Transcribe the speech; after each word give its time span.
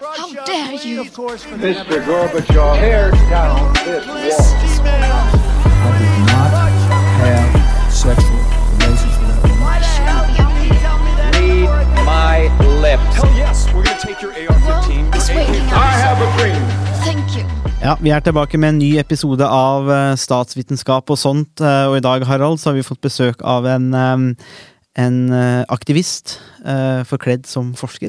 How 0.00 0.32
dare 0.44 0.74
you? 0.84 1.04
Mr. 1.04 1.98
Gorbachev, 2.06 2.78
tear 2.78 3.10
down 3.30 3.72
this 3.84 4.06
wall. 4.06 5.28
I 5.84 5.98
did 5.98 6.16
not 6.30 6.50
have 7.22 7.92
sexual 7.92 8.40
relations 8.72 9.14
with 9.18 9.28
that 9.30 9.42
woman. 9.44 9.64
Read 11.68 12.04
my 12.04 12.38
lips. 12.80 13.14
Hell 13.16 13.32
yes, 13.36 13.66
we're 13.72 13.84
gonna 13.84 13.98
take 14.00 14.20
your 14.22 14.32
AR-15. 14.32 15.14
It's 15.14 15.28
waiting 15.30 15.62
I 15.72 15.92
have 16.06 16.18
a 16.20 16.28
dream. 16.38 16.62
Thank 17.04 17.36
you. 17.36 17.44
Ja, 17.82 17.96
Vi 18.00 18.10
er 18.10 18.20
tilbake 18.20 18.58
med 18.58 18.68
en 18.68 18.78
ny 18.78 18.96
episode 18.98 19.46
av 19.46 19.90
eh, 19.90 20.14
Statsvitenskap 20.16 21.10
og 21.10 21.18
sånt. 21.18 21.60
eh, 21.60 21.86
Og 21.88 21.96
i 21.96 22.00
dag 22.00 22.24
Harald, 22.26 22.58
så 22.58 22.70
har 22.70 22.74
vi 22.74 22.82
fått 22.82 23.00
besøk 23.00 23.42
av 23.44 23.66
en, 23.66 23.94
eh, 23.94 24.18
en 24.96 25.18
aktivist 25.68 26.40
forkledd 27.04 27.46
som 27.46 27.74
forsker. 27.74 28.08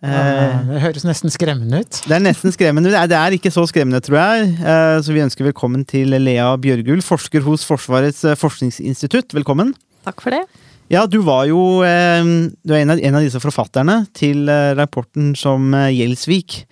Eh, 0.00 0.54
Det 0.70 0.80
høres 0.80 1.04
nesten 1.04 1.32
skremmende 1.32 1.82
ut. 1.82 1.98
Det 2.08 2.14
er 2.16 2.22
nesten 2.24 2.54
skremmende. 2.54 2.88
Det 2.92 3.16
er, 3.16 3.36
ikke 3.36 3.52
så 3.52 3.66
skremmende, 3.68 4.00
tror 4.04 4.16
jeg. 4.20 4.54
Eh, 4.60 4.96
Så 5.04 5.12
vi 5.12 5.20
ønsker 5.20 5.44
velkommen 5.50 5.84
til 5.86 6.08
Lea 6.16 6.56
Bjørgul, 6.56 7.02
forsker 7.04 7.44
hos 7.44 7.66
Forsvarets 7.68 8.24
eh, 8.24 8.38
forskningsinstitutt. 8.38 9.34
Velkommen. 9.36 9.74
Takk 10.06 10.22
for 10.24 10.30
det. 10.32 10.44
Ja, 10.90 11.04
du 11.06 11.20
var 11.22 11.44
jo 11.46 11.84
eh, 11.86 12.24
du 12.66 12.72
er 12.74 12.80
en, 12.80 12.90
av, 12.96 12.98
en 12.98 13.14
av 13.20 13.22
disse 13.22 13.38
forfatterne 13.38 14.00
til 14.16 14.48
rapporten 14.74 15.36
som 15.38 15.68
Gjelsvik 15.70 16.64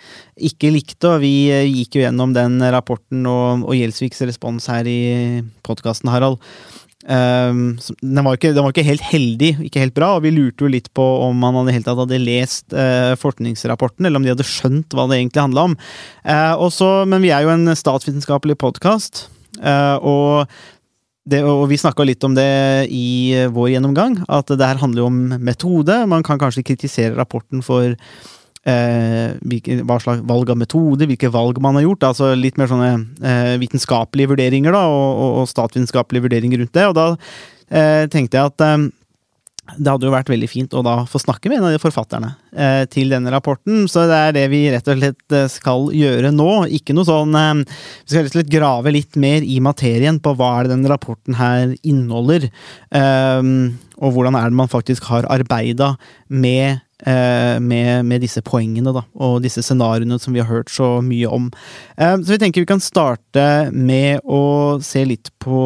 ikke 0.49 0.73
likte, 0.75 1.13
og 1.13 1.21
vi 1.23 1.51
gikk 1.69 1.99
jo 2.01 2.03
gjennom 2.03 2.33
den 2.35 2.59
rapporten 2.73 3.29
og, 3.31 3.69
og 3.69 3.77
Gjelsviks 3.77 4.25
respons 4.27 4.67
her 4.73 4.89
i 4.91 5.45
podkasten, 5.67 6.11
Harald. 6.11 6.41
Um, 7.09 7.79
den, 8.03 8.21
var 8.21 8.37
ikke, 8.37 8.53
den 8.53 8.65
var 8.67 8.75
ikke 8.75 8.85
helt 8.85 9.05
heldig, 9.09 9.55
ikke 9.65 9.81
helt 9.81 9.97
bra, 9.97 10.11
og 10.17 10.27
vi 10.27 10.35
lurte 10.35 10.67
jo 10.67 10.73
litt 10.73 10.91
på 10.93 11.05
om 11.25 11.45
han 11.47 11.57
hadde, 11.57 11.73
helt 11.79 11.89
tatt 11.89 12.03
hadde 12.03 12.21
lest 12.21 12.77
eh, 12.77 13.15
forskningsrapporten, 13.17 14.05
eller 14.05 14.21
om 14.21 14.27
de 14.27 14.35
hadde 14.35 14.47
skjønt 14.47 14.93
hva 14.93 15.07
det 15.09 15.23
egentlig 15.23 15.47
handla 15.47 15.69
om. 15.71 15.79
Eh, 16.29 16.55
og 16.61 17.07
men 17.09 17.25
vi 17.25 17.33
er 17.33 17.47
jo 17.47 17.55
en 17.55 17.73
statsvitenskapelig 17.77 18.59
podkast, 18.61 19.27
og 19.59 20.45
og 21.37 21.67
vi 21.69 21.77
snakka 21.77 22.07
litt 22.07 22.25
om 22.25 22.35
det 22.37 22.89
i 22.95 23.35
eh, 23.37 23.51
vår 23.53 23.75
gjennomgang, 23.75 24.19
at 24.33 24.49
det 24.49 24.65
her 24.65 24.81
handler 24.81 25.03
jo 25.03 25.09
om 25.11 25.19
metode. 25.45 25.97
Man 26.09 26.25
kan 26.25 26.41
kanskje 26.41 26.65
kritisere 26.65 27.17
rapporten 27.19 27.63
for 27.65 27.91
eh, 27.93 27.99
hvilke, 28.65 29.79
hva 29.87 29.97
slags 30.03 30.25
valg 30.29 30.51
av 30.53 30.59
metode, 30.61 31.07
hvilke 31.09 31.31
valg 31.33 31.61
man 31.63 31.79
har 31.79 31.87
gjort. 31.87 32.09
Altså 32.11 32.33
litt 32.37 32.59
mer 32.61 32.69
sånne 32.69 32.91
eh, 33.23 33.55
vitenskapelige 33.63 34.35
vurderinger 34.35 34.75
da, 34.75 34.85
og, 34.93 35.09
og, 35.09 35.37
og 35.43 35.51
statsvitenskapelige 35.51 36.27
vurderinger 36.27 36.63
rundt 36.63 36.75
det. 36.77 36.87
Og 36.91 36.97
da 36.99 37.07
eh, 37.71 38.05
tenkte 38.13 38.41
jeg 38.41 38.53
at 38.53 38.67
eh, 38.67 38.89
det 39.77 39.91
hadde 39.91 40.09
jo 40.09 40.15
vært 40.15 40.31
veldig 40.33 40.49
fint 40.49 40.75
å 40.77 40.83
da 40.85 40.95
få 41.09 41.21
snakke 41.21 41.51
med 41.51 41.61
en 41.61 41.67
av 41.69 41.75
de 41.75 41.81
forfatterne 41.83 42.31
eh, 42.57 42.85
til 42.91 43.13
denne 43.13 43.33
rapporten. 43.35 43.85
Så 43.91 44.07
det 44.09 44.17
er 44.17 44.35
det 44.37 44.47
vi 44.53 44.63
rett 44.73 44.89
og 44.89 44.97
slett 45.01 45.37
eh, 45.37 45.49
skal 45.53 45.91
gjøre 45.95 46.33
nå. 46.33 46.53
Ikke 46.79 46.97
noe 46.97 47.09
sånn 47.09 47.37
eh, 47.37 47.65
Vi 47.67 48.15
skal 48.15 48.25
rett 48.25 48.33
og 48.33 48.39
slett 48.39 48.55
grave 48.55 48.95
litt 48.95 49.19
mer 49.21 49.45
i 49.45 49.59
materien 49.65 50.21
på 50.25 50.33
hva 50.39 50.55
er 50.57 50.67
det 50.67 50.77
denne 50.77 50.93
rapporten 50.93 51.37
her 51.39 51.77
inneholder. 51.83 52.49
Eh, 52.49 53.53
og 53.99 54.15
hvordan 54.15 54.39
er 54.39 54.49
det 54.49 54.61
man 54.63 54.73
faktisk 54.73 55.11
har 55.11 55.29
arbeida 55.29 55.95
med, 56.29 56.81
eh, 56.81 56.88
med, 57.07 58.05
med 58.09 58.21
disse 58.25 58.43
poengene 58.43 58.91
da, 58.93 59.05
og 59.15 59.43
disse 59.45 59.63
scenarioene 59.63 60.19
som 60.19 60.35
vi 60.35 60.41
har 60.43 60.49
hørt 60.51 60.71
så 60.73 60.99
mye 61.05 61.29
om. 61.31 61.47
Eh, 61.97 62.17
så 62.19 62.35
vi 62.35 62.39
tenker 62.43 62.65
vi 62.65 62.67
kan 62.71 62.83
starte 62.83 63.45
med 63.73 64.21
å 64.27 64.79
se 64.83 65.05
litt 65.07 65.31
på 65.39 65.61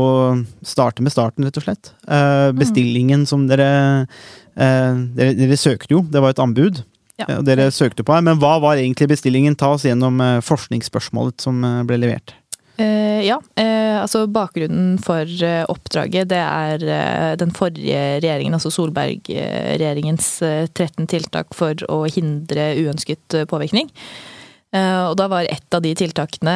Starte 0.62 1.02
med 1.02 1.12
starten, 1.14 1.44
rett 1.46 1.56
og 1.56 1.64
slett. 1.64 1.92
Eh, 2.06 2.52
bestillingen 2.56 3.24
som 3.26 3.46
dere, 3.48 4.06
eh, 4.56 4.94
dere 5.16 5.34
Dere 5.40 5.56
søkte 5.56 5.96
jo, 5.96 6.02
det 6.04 6.20
var 6.22 6.30
et 6.36 6.42
anbud. 6.42 6.82
Ja. 7.18 7.26
eh, 7.28 7.40
Dere 7.44 7.70
søkte 7.72 8.04
på 8.04 8.14
her, 8.14 8.22
men 8.24 8.38
hva 8.40 8.58
var 8.62 8.76
egentlig 8.76 9.08
bestillingen? 9.12 9.56
Ta 9.58 9.72
oss 9.74 9.84
gjennom 9.88 10.20
eh, 10.20 10.38
forskningsspørsmålet 10.44 11.40
som 11.40 11.64
eh, 11.64 11.82
ble 11.88 11.98
levert. 12.04 12.34
Eh, 12.80 13.20
ja, 13.26 13.36
eh, 13.60 14.00
altså 14.00 14.24
bakgrunnen 14.32 14.96
for 15.02 15.28
eh, 15.44 15.62
oppdraget 15.68 16.30
det 16.32 16.40
er 16.40 17.36
den 17.40 17.52
forrige 17.54 18.00
regjeringen, 18.22 18.56
altså 18.56 18.72
Solberg-regjeringens 18.72 20.28
eh, 20.46 20.68
13 20.70 21.10
tiltak 21.12 21.52
for 21.56 21.76
å 21.92 22.04
hindre 22.08 22.72
uønsket 22.80 23.42
påvirkning. 23.50 23.92
Og 24.72 25.18
da 25.20 25.26
var 25.28 25.44
et 25.52 25.74
av 25.76 25.82
de 25.84 25.90
tiltakene 25.92 26.54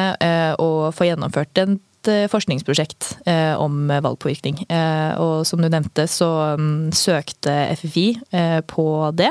å 0.57 0.89
få 0.89 1.05
gjennomført 1.05 1.59
eh, 1.61 2.23
forskningsprosjekt 2.31 3.11
om 3.61 3.91
valgpåvirkning. 3.91 4.63
Og 5.21 5.43
som 5.45 5.61
du 5.61 5.67
nevnte, 5.69 6.07
så 6.09 6.31
mm, 6.57 6.89
søkte 6.97 7.53
FFI 7.77 8.07
på 8.65 8.87
det. 9.21 9.29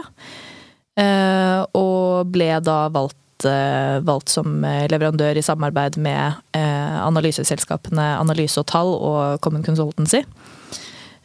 Og 1.83 2.31
ble 2.31 2.51
da 2.63 2.79
valgt, 2.95 3.19
eh, 3.45 3.99
valgt 4.07 4.33
som 4.33 4.65
eh, 4.65 4.87
leverandør 4.89 5.37
i 5.37 5.45
samarbeid 5.45 5.99
med 6.01 6.39
eh, 6.57 6.97
analyseselskapene 7.03 8.07
Analyse 8.21 8.61
og 8.63 8.69
Tall 8.71 8.95
og 8.97 9.41
Common 9.45 9.67
Consultancy. 9.67 10.25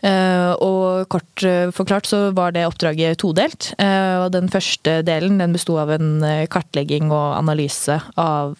Og 0.01 1.05
kort 1.13 1.43
forklart 1.77 2.07
så 2.09 2.31
var 2.33 2.55
det 2.55 2.63
oppdraget 2.65 3.19
todelt. 3.21 3.67
Og 3.77 4.31
den 4.33 4.47
første 4.49 4.95
delen 5.05 5.35
den 5.37 5.53
besto 5.53 5.75
av 5.77 5.91
en 5.93 6.23
kartlegging 6.49 7.11
og 7.13 7.35
analyse 7.37 7.99
av 8.17 8.55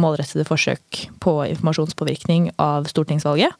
målrettede 0.00 0.46
forsøk 0.48 1.02
på 1.20 1.34
informasjonspåvirkning 1.50 2.48
av 2.56 2.88
stortingsvalget. 2.88 3.52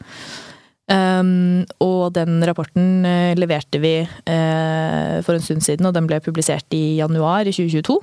Og 1.85 2.01
den 2.17 2.41
rapporten 2.49 3.05
leverte 3.37 3.83
vi 3.85 3.93
for 4.25 5.37
en 5.37 5.45
stund 5.45 5.69
siden, 5.69 5.85
og 5.85 6.01
den 6.01 6.09
ble 6.09 6.23
publisert 6.25 6.73
i 6.73 6.97
januar 7.03 7.45
i 7.45 7.53
2022. 7.53 8.01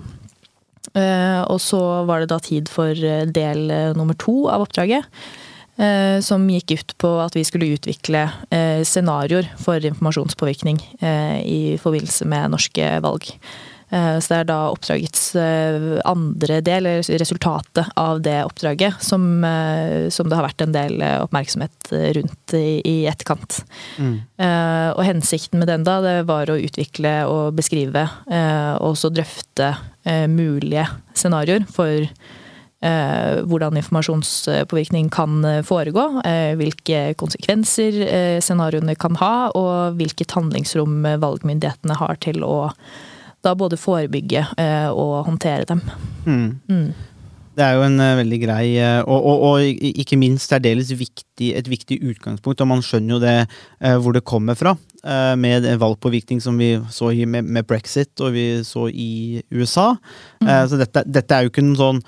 Eh, 0.93 1.41
og 1.49 1.59
så 1.63 1.81
var 2.07 2.21
det 2.21 2.31
da 2.31 2.39
tid 2.43 2.69
for 2.71 2.93
eh, 2.93 3.25
del 3.25 3.69
eh, 3.73 3.91
nummer 3.97 4.17
to 4.21 4.45
av 4.51 4.67
oppdraget. 4.67 5.09
som 6.23 6.45
gikk 6.47 6.71
ut 6.71 6.93
på 7.03 7.09
at 7.19 7.33
vi 7.35 7.41
skulle 7.43 7.67
utvikle 7.75 8.21
scenarioer 8.87 9.49
for 9.59 9.83
informasjonspåvirkning 9.83 10.77
i 11.43 11.75
forbindelse 11.83 12.23
med 12.31 12.53
norske 12.53 12.85
valg. 13.03 13.25
Så 13.91 14.29
det 14.29 14.37
er 14.37 14.47
da 14.47 14.69
oppdragets 14.71 15.25
andre 15.35 16.61
del, 16.63 16.87
eller 16.87 17.19
resultatet 17.19 17.91
av 17.99 18.21
det 18.23 18.37
oppdraget, 18.47 19.03
som, 19.03 19.43
som 20.07 20.29
det 20.31 20.37
har 20.39 20.47
vært 20.47 20.63
en 20.63 20.77
del 20.77 21.03
oppmerksomhet 21.25 21.91
rundt 22.21 22.55
i, 22.55 22.79
i 22.79 22.95
etterkant. 23.11 23.59
Eh, 23.99 24.89
Og 24.95 25.03
hensikten 25.03 25.59
med 25.59 25.67
den 25.73 25.83
da, 25.83 25.97
det 25.99 26.21
var 26.31 26.47
å 26.47 26.55
utvikle 26.55 27.17
og 27.27 27.51
beskrive, 27.59 28.07
og 28.79 28.93
også 28.93 29.11
drøfte 29.11 29.73
mulige 30.29 30.87
scenarioer 31.17 31.65
for 31.71 32.05
eh, 32.85 33.41
hvordan 33.47 33.79
informasjonspåvirkning 33.79 35.09
kan 35.13 35.43
eh, 35.45 35.63
foregå, 35.65 36.05
eh, 36.27 36.53
hvilke 36.59 37.15
konsekvenser 37.19 37.99
eh, 38.05 38.37
scenarioene 38.43 38.95
kan 38.99 39.17
ha, 39.21 39.33
og 39.55 39.99
hvilket 39.99 40.35
handlingsrom 40.37 41.03
eh, 41.05 41.19
valgmyndighetene 41.21 41.99
har 42.01 42.21
til 42.23 42.45
å 42.45 42.55
da 43.45 43.53
både 43.53 43.77
forebygge 43.77 44.41
eh, 44.57 44.87
og 44.89 45.27
håndtere 45.27 45.67
dem. 45.69 45.83
Mm. 46.25 46.95
Det 47.55 47.63
er 47.63 47.77
jo 47.77 47.85
en 47.85 48.01
eh, 48.01 48.17
veldig 48.19 48.39
grei 48.41 48.65
eh, 48.81 49.01
og, 49.05 49.29
og, 49.29 49.45
og 49.49 49.85
ikke 49.85 50.17
minst 50.19 50.51
særdeles 50.51 50.89
viktig, 50.97 51.51
et 51.53 51.69
viktig 51.69 52.01
utgangspunkt, 52.01 52.61
og 52.61 52.71
man 52.73 52.83
skjønner 52.85 53.15
jo 53.15 53.21
det 53.23 53.37
eh, 53.45 53.95
hvor 54.01 54.17
det 54.17 54.25
kommer 54.27 54.57
fra. 54.57 54.75
Eh, 55.05 55.35
med 55.39 55.67
valgpåvirkning 55.81 56.41
som 56.43 56.57
vi 56.57 56.73
så 56.91 57.11
i, 57.13 57.25
med, 57.29 57.45
med 57.45 57.67
brexit, 57.69 58.13
og 58.21 58.33
vi 58.35 58.47
så 58.67 58.87
i 58.89 59.41
USA. 59.51 59.93
Mm. 60.41 60.49
så 60.69 60.77
dette, 60.81 61.03
dette 61.07 61.31
er 61.37 61.45
jo 61.45 61.53
ikke 61.53 61.63
sånn 61.79 62.01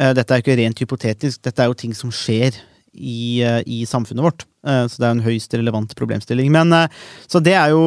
eh, 0.00 0.12
Dette 0.16 0.32
er 0.34 0.40
jo 0.40 0.44
ikke 0.46 0.58
rent 0.62 0.80
hypotetisk, 0.82 1.42
dette 1.46 1.62
er 1.62 1.70
jo 1.70 1.78
ting 1.78 1.94
som 1.96 2.10
skjer 2.10 2.56
i, 2.96 3.40
eh, 3.46 3.60
i 3.70 3.84
samfunnet 3.86 4.24
vårt. 4.24 4.44
Eh, 4.66 4.84
så 4.90 4.98
det 4.98 5.06
er 5.06 5.14
en 5.14 5.22
høyst 5.24 5.54
relevant 5.54 5.92
problemstilling. 5.96 6.50
Men, 6.50 6.72
eh, 6.74 6.88
så 7.30 7.38
det 7.44 7.54
er 7.54 7.70
jo 7.70 7.84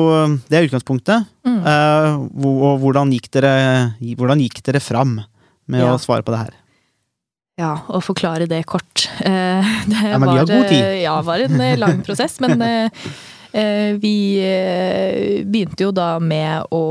det 0.48 0.58
er 0.62 0.68
utgangspunktet. 0.70 1.28
Mm. 1.44 1.60
og 2.46 2.80
hvordan 2.80 3.12
gikk, 3.12 3.28
dere, 3.36 3.52
hvordan 4.00 4.40
gikk 4.40 4.62
dere 4.64 4.80
fram 4.80 5.18
med 5.68 5.82
Ja. 5.84 5.94
å 5.94 6.00
svare 6.00 6.24
på 6.24 6.32
det 6.32 6.40
her? 6.46 6.54
Ja, 7.60 7.74
å 7.88 8.00
forklare 8.02 8.48
det 8.50 8.64
kort. 8.66 9.08
Eh, 9.22 9.62
Det 9.92 10.00
Ja, 10.10 10.18
men 10.18 10.30
vi 10.32 10.38
har 10.40 10.48
god 10.48 10.70
tid. 10.72 10.82
eh, 10.82 11.02
Ja, 11.04 11.22
var 11.22 11.44
en 11.44 11.62
eh, 11.62 11.76
lang 11.78 12.02
prosess, 12.02 12.40
men 12.42 12.62
eh, 12.66 12.86
eh, 12.88 12.90
vi 14.02 14.16
eh, 14.42 15.46
begynte 15.46 15.86
jo 15.86 15.92
da 15.94 16.18
med 16.20 16.72
å, 16.74 16.86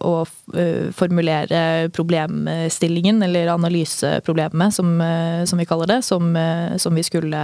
å 0.00 0.14
eh, 0.56 0.88
formulere 0.96 1.90
problemstillingen, 1.92 3.20
eller 3.26 3.52
analyseproblemet, 3.52 4.74
som, 4.74 4.94
eh, 5.00 5.44
som 5.44 5.60
vi 5.60 5.68
kaller 5.68 5.92
det, 5.92 6.00
som, 6.08 6.30
eh, 6.36 6.76
som 6.80 6.96
vi 6.96 7.04
skulle 7.04 7.42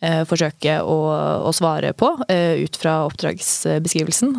eh, 0.00 0.22
forsøke 0.22 0.78
å, 0.86 0.98
å 1.42 1.52
svare 1.56 1.90
på 1.98 2.12
eh, 2.30 2.62
ut 2.62 2.78
fra 2.78 3.00
oppdragsbeskrivelsen. 3.10 4.36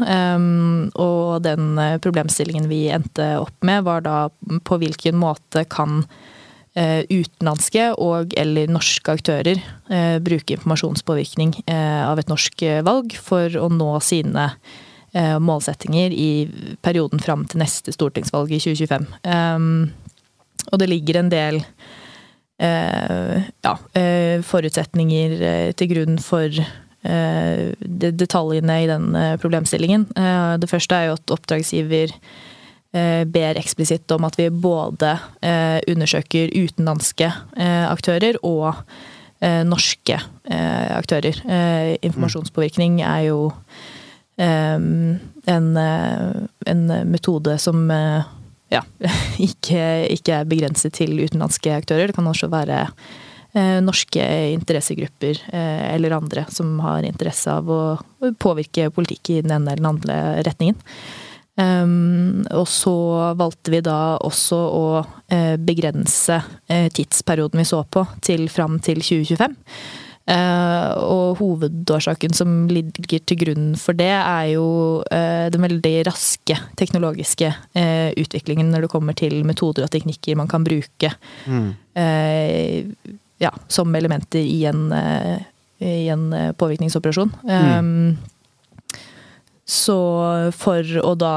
Og 0.95 1.43
den 1.43 1.71
eh, 1.75 1.97
problemstillingen 1.99 2.71
vi 2.71 2.85
endte 2.95 3.33
opp 3.43 3.57
med, 3.67 3.83
var 3.83 4.07
da 4.07 4.19
på 4.63 4.79
hvilken 4.79 5.19
måte 5.19 5.67
kan 5.67 6.05
eh, 6.05 6.40
utenlandske 6.73 7.89
og 7.99 8.31
eller 8.39 8.69
norske 8.71 9.11
aktører 9.11 9.59
eh, 9.91 10.19
bruke 10.23 10.55
informasjonspåvirkning 10.55 11.57
eh, 11.65 12.03
av 12.07 12.21
et 12.21 12.31
norsk 12.31 12.63
eh, 12.63 12.79
valg 12.87 13.15
for 13.19 13.51
å 13.59 13.67
nå 13.67 13.89
sine 14.05 14.45
eh, 15.11 15.35
målsettinger 15.43 16.15
i 16.15 16.47
perioden 16.79 17.19
fram 17.19 17.43
til 17.51 17.59
neste 17.59 17.91
stortingsvalg 17.91 18.53
i 18.55 18.61
2025. 18.63 19.09
Um, 19.27 19.91
og 20.71 20.79
det 20.79 20.87
ligger 20.87 21.19
en 21.19 21.31
del 21.33 21.59
eh, 22.61 23.49
ja, 23.67 23.73
eh, 23.97 24.39
forutsetninger 24.45 25.35
eh, 25.41 25.71
til 25.75 25.91
grunn 25.91 26.21
for 26.23 26.55
eh, 26.55 27.65
detaljene 28.15 28.79
i 28.85 28.87
den 28.87 29.11
eh, 29.17 29.35
problemstillingen. 29.41 30.07
Eh, 30.15 30.55
det 30.61 30.71
første 30.71 30.95
er 30.95 31.09
jo 31.09 31.19
at 31.19 31.35
oppdragsgiver 31.35 32.15
eh, 32.15 32.31
ber 32.91 33.55
eksplisitt 33.55 34.11
om 34.11 34.25
at 34.27 34.35
vi 34.35 34.49
både 34.51 35.13
eh, 35.39 35.79
undersøker 35.87 36.51
utenlandske 36.51 37.29
eh, 37.55 37.85
aktører 37.87 38.35
og 38.43 38.73
eh, 39.39 39.61
norske 39.67 40.17
eh, 40.17 40.91
aktører. 40.97 41.39
Eh, 41.47 41.95
informasjonspåvirkning 42.03 42.99
er 43.05 43.29
jo 43.29 43.39
eh, 44.35 44.77
en, 45.55 45.71
eh, 45.77 46.43
en 46.73 46.85
metode 47.11 47.57
som 47.63 47.89
eh, 47.91 48.29
ja, 48.71 48.83
ikke, 49.49 49.83
ikke 50.15 50.39
er 50.41 50.49
begrenset 50.49 50.95
til 50.99 51.19
utenlandske 51.19 51.73
aktører. 51.81 52.09
Det 52.09 52.17
kan 52.17 52.29
også 52.31 52.51
være 52.51 52.85
eh, 52.87 53.79
norske 53.83 54.27
interessegrupper 54.53 55.41
eh, 55.51 55.87
eller 55.95 56.17
andre 56.19 56.45
som 56.53 56.77
har 56.85 57.07
interesse 57.07 57.51
av 57.51 57.71
å 57.71 57.81
påvirke 58.39 58.91
politikk 58.93 59.35
i 59.35 59.41
den 59.41 59.55
ene 59.57 59.73
eller 59.73 59.83
den 59.83 59.91
andre 59.95 60.21
retningen. 60.47 60.79
Um, 61.61 62.41
og 62.55 62.65
så 62.71 62.93
valgte 63.37 63.73
vi 63.73 63.81
da 63.85 64.17
også 64.23 64.57
å 64.57 64.85
uh, 65.01 65.55
begrense 65.61 66.39
uh, 66.41 66.87
tidsperioden 66.89 67.61
vi 67.61 67.67
så 67.67 67.83
på, 67.85 68.05
til 68.25 68.47
fram 68.49 68.79
til 68.81 69.03
2025. 69.03 69.59
Uh, 70.31 70.91
og 71.01 71.39
hovedårsaken 71.39 72.35
som 72.37 72.51
ligger 72.71 73.23
til 73.25 73.39
grunn 73.41 73.71
for 73.79 73.97
det, 73.97 74.11
er 74.13 74.51
jo 74.53 74.65
eh, 75.11 75.47
den 75.51 75.65
veldig 75.65 75.93
raske 76.07 76.55
teknologiske 76.79 77.49
eh, 77.49 78.11
utviklingen 78.21 78.69
når 78.71 78.85
det 78.85 78.91
kommer 78.93 79.17
til 79.17 79.41
metoder 79.47 79.87
og 79.87 79.91
teknikker 79.91 80.37
man 80.39 80.51
kan 80.51 80.63
bruke 80.67 81.09
eh, 81.97 82.85
ja, 83.41 83.51
som 83.67 83.97
elementer 83.97 84.45
i 84.45 84.61
en, 84.69 84.85
eh, 84.93 85.41
i 85.81 86.07
en 86.13 86.29
påvirkningsoperasjon. 86.53 87.33
Mm. 87.41 87.71
Um, 87.73 88.31
så 89.67 89.99
for 90.57 90.87
å 91.03 91.13
da 91.19 91.35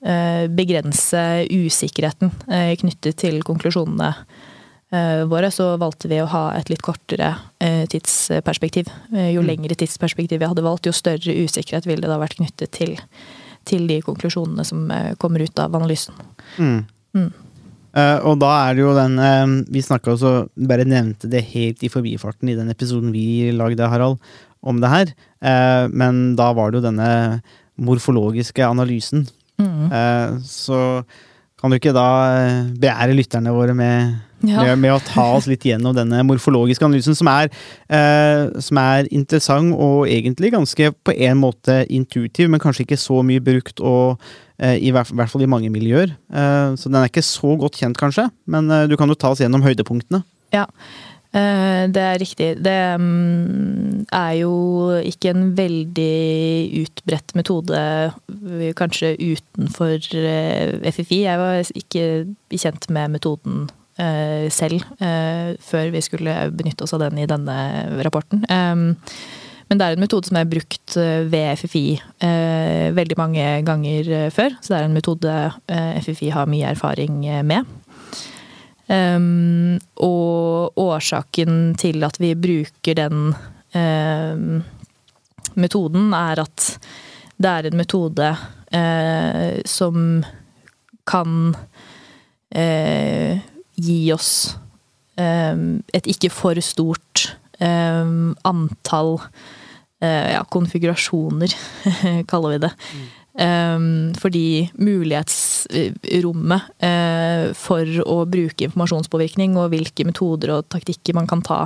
eh, 0.00 0.48
begrense 0.52 1.22
usikkerheten 1.50 2.32
eh, 2.48 2.72
knyttet 2.80 3.18
til 3.22 3.42
konklusjonene 3.46 4.10
eh, 4.94 5.22
våre, 5.30 5.50
så 5.54 5.72
valgte 5.80 6.10
vi 6.12 6.22
å 6.22 6.30
ha 6.32 6.44
et 6.56 6.72
litt 6.72 6.84
kortere 6.84 7.34
tidsperspektiv. 7.92 8.88
Jo 9.12 9.44
lengre 9.46 9.76
tidsperspektiv 9.78 10.42
vi 10.42 10.48
hadde 10.50 10.64
valgt, 10.66 10.88
jo 10.88 10.94
større 10.96 11.36
usikkerhet 11.44 11.86
ville 11.86 12.02
det 12.02 12.10
da 12.10 12.18
vært 12.20 12.40
knyttet 12.40 12.74
til, 12.74 12.96
til 13.68 13.86
de 13.90 14.00
konklusjonene 14.02 14.66
som 14.66 14.90
kommer 15.22 15.44
ut 15.46 15.62
av 15.62 15.78
analysen. 15.78 16.18
Mm. 16.58 16.82
Mm. 17.14 17.30
Uh, 17.92 18.18
og 18.24 18.38
da 18.40 18.50
er 18.70 18.76
det 18.76 18.80
jo 18.80 18.92
den 18.96 19.18
uh, 19.20 19.50
Vi 19.68 19.82
snakka 19.84 20.14
også 20.14 20.30
Bare 20.64 20.86
nevnte 20.88 21.28
det 21.28 21.42
helt 21.50 21.82
i 21.84 21.90
forbifarten 21.92 22.48
i 22.48 22.54
den 22.56 22.72
episoden 22.72 23.10
vi 23.12 23.50
lagde, 23.52 23.84
Harald, 23.84 24.16
om 24.62 24.80
det 24.82 24.90
her. 24.92 25.12
Eh, 25.42 25.84
men 25.92 26.34
da 26.38 26.52
var 26.56 26.70
det 26.70 26.80
jo 26.80 26.86
denne 26.90 27.10
morfologiske 27.82 28.64
analysen. 28.66 29.26
Mm. 29.60 29.86
Eh, 29.92 30.36
så 30.46 30.80
kan 31.60 31.70
du 31.70 31.78
ikke 31.78 31.94
da 31.94 32.06
eh, 32.42 32.70
beære 32.82 33.14
lytterne 33.14 33.52
våre 33.54 33.74
med, 33.78 34.16
Ja. 34.42 34.64
med, 34.64 34.78
med 34.82 34.90
å 34.96 35.02
ta 35.06 35.22
oss 35.36 35.46
litt 35.46 35.62
gjennom 35.62 35.94
denne 35.94 36.24
morfologiske 36.26 36.82
analysen, 36.82 37.14
som 37.14 37.28
er, 37.30 37.50
eh, 37.86 38.48
som 38.58 38.80
er 38.82 39.06
interessant 39.14 39.70
og 39.76 40.08
egentlig 40.10 40.50
ganske 40.56 40.90
på 41.06 41.14
en 41.14 41.38
måte 41.38 41.84
intuitiv, 41.94 42.50
men 42.50 42.58
kanskje 42.62 42.82
ikke 42.86 42.98
så 42.98 43.20
mye 43.22 43.38
brukt 43.44 43.78
og 43.80 44.18
eh, 44.58 44.74
i 44.82 44.90
hvert, 44.90 45.12
hvert 45.14 45.30
fall 45.30 45.46
i 45.46 45.50
mange 45.50 45.70
miljøer. 45.70 46.10
Eh, 46.34 46.74
så 46.74 46.90
den 46.90 46.98
er 46.98 47.06
ikke 47.12 47.22
så 47.22 47.54
godt 47.62 47.78
kjent, 47.78 47.98
kanskje, 48.00 48.26
men 48.50 48.66
du 48.90 48.96
kan 48.98 49.08
jo 49.08 49.14
ta 49.14 49.30
oss 49.30 49.42
gjennom 49.44 49.62
høydepunktene. 49.62 50.24
Ja, 50.52 50.66
det 51.32 52.02
er 52.02 52.18
riktig. 52.20 52.48
Det 52.60 52.78
mm, 53.00 54.06
er 54.12 54.32
jo 54.42 54.52
ikke 55.00 55.32
en 55.32 55.46
veldig 55.56 56.82
utbredt 56.82 57.34
metode, 57.38 57.82
eh, 58.60 58.72
kanskje 58.76 59.14
utenfor 59.16 59.96
eh, 60.20 60.90
FFI. 60.92 61.22
Jeg 61.24 61.40
var 61.40 61.72
ikke 61.72 62.04
kjent 62.52 62.90
med 62.92 63.14
metoden 63.16 63.62
eh, 63.96 64.50
selv 64.52 64.84
eh, 65.00 65.54
før 65.60 65.92
vi 65.94 66.04
skulle 66.04 66.36
benytte 66.52 66.84
oss 66.84 66.92
av 66.92 67.06
den 67.06 67.22
i 67.22 67.30
denne 67.30 67.56
rapporten. 68.04 68.44
Men 69.72 69.78
det 69.80 69.86
er 69.86 69.96
en 69.96 70.02
metode 70.04 70.28
som 70.28 70.36
er 70.36 70.48
brukt 70.52 70.98
eh, 71.00 71.22
ved 71.32 71.56
FFI 71.62 71.86
eh, 72.20 72.90
veldig 72.92 73.16
mange 73.16 73.44
ganger 73.64 74.10
eh, 74.12 74.26
før. 74.28 74.52
Så 74.60 74.74
det 74.74 74.80
er 74.82 74.88
en 74.90 74.98
metode 74.98 75.36
eh, 75.72 75.94
FFI 76.04 76.28
har 76.34 76.50
mye 76.50 76.74
erfaring 76.74 77.22
eh, 77.24 77.40
med. 77.40 77.64
Um, 78.92 79.78
og 80.04 80.76
årsaken 80.76 81.72
til 81.80 82.04
at 82.04 82.18
vi 82.20 82.34
bruker 82.36 82.98
den 82.98 83.32
um, 83.72 84.58
metoden, 85.56 86.12
er 86.12 86.42
at 86.42 86.66
det 87.40 87.50
er 87.50 87.68
en 87.70 87.78
metode 87.80 88.28
uh, 88.76 89.60
som 89.64 90.20
kan 91.08 91.38
uh, 92.52 93.40
gi 93.80 93.98
oss 94.12 94.58
um, 95.16 95.80
et 95.94 96.10
ikke 96.12 96.30
for 96.32 96.60
stort 96.60 97.38
antall 97.62 99.12
eh, 100.02 100.32
ja, 100.34 100.40
konfigurasjoner, 100.50 101.52
kaller 102.30 102.56
vi 102.56 102.62
det. 102.64 102.72
Um, 102.72 103.21
fordi 103.32 104.68
mulighetsrommet 104.76 106.62
eh, 106.84 107.52
for 107.56 107.88
å 108.04 108.16
bruke 108.28 108.66
informasjonspåvirkning 108.68 109.56
og 109.56 109.72
hvilke 109.72 110.04
metoder 110.04 110.52
og 110.58 110.68
taktikker 110.72 111.16
man 111.16 111.28
kan 111.30 111.42
ta 111.44 111.64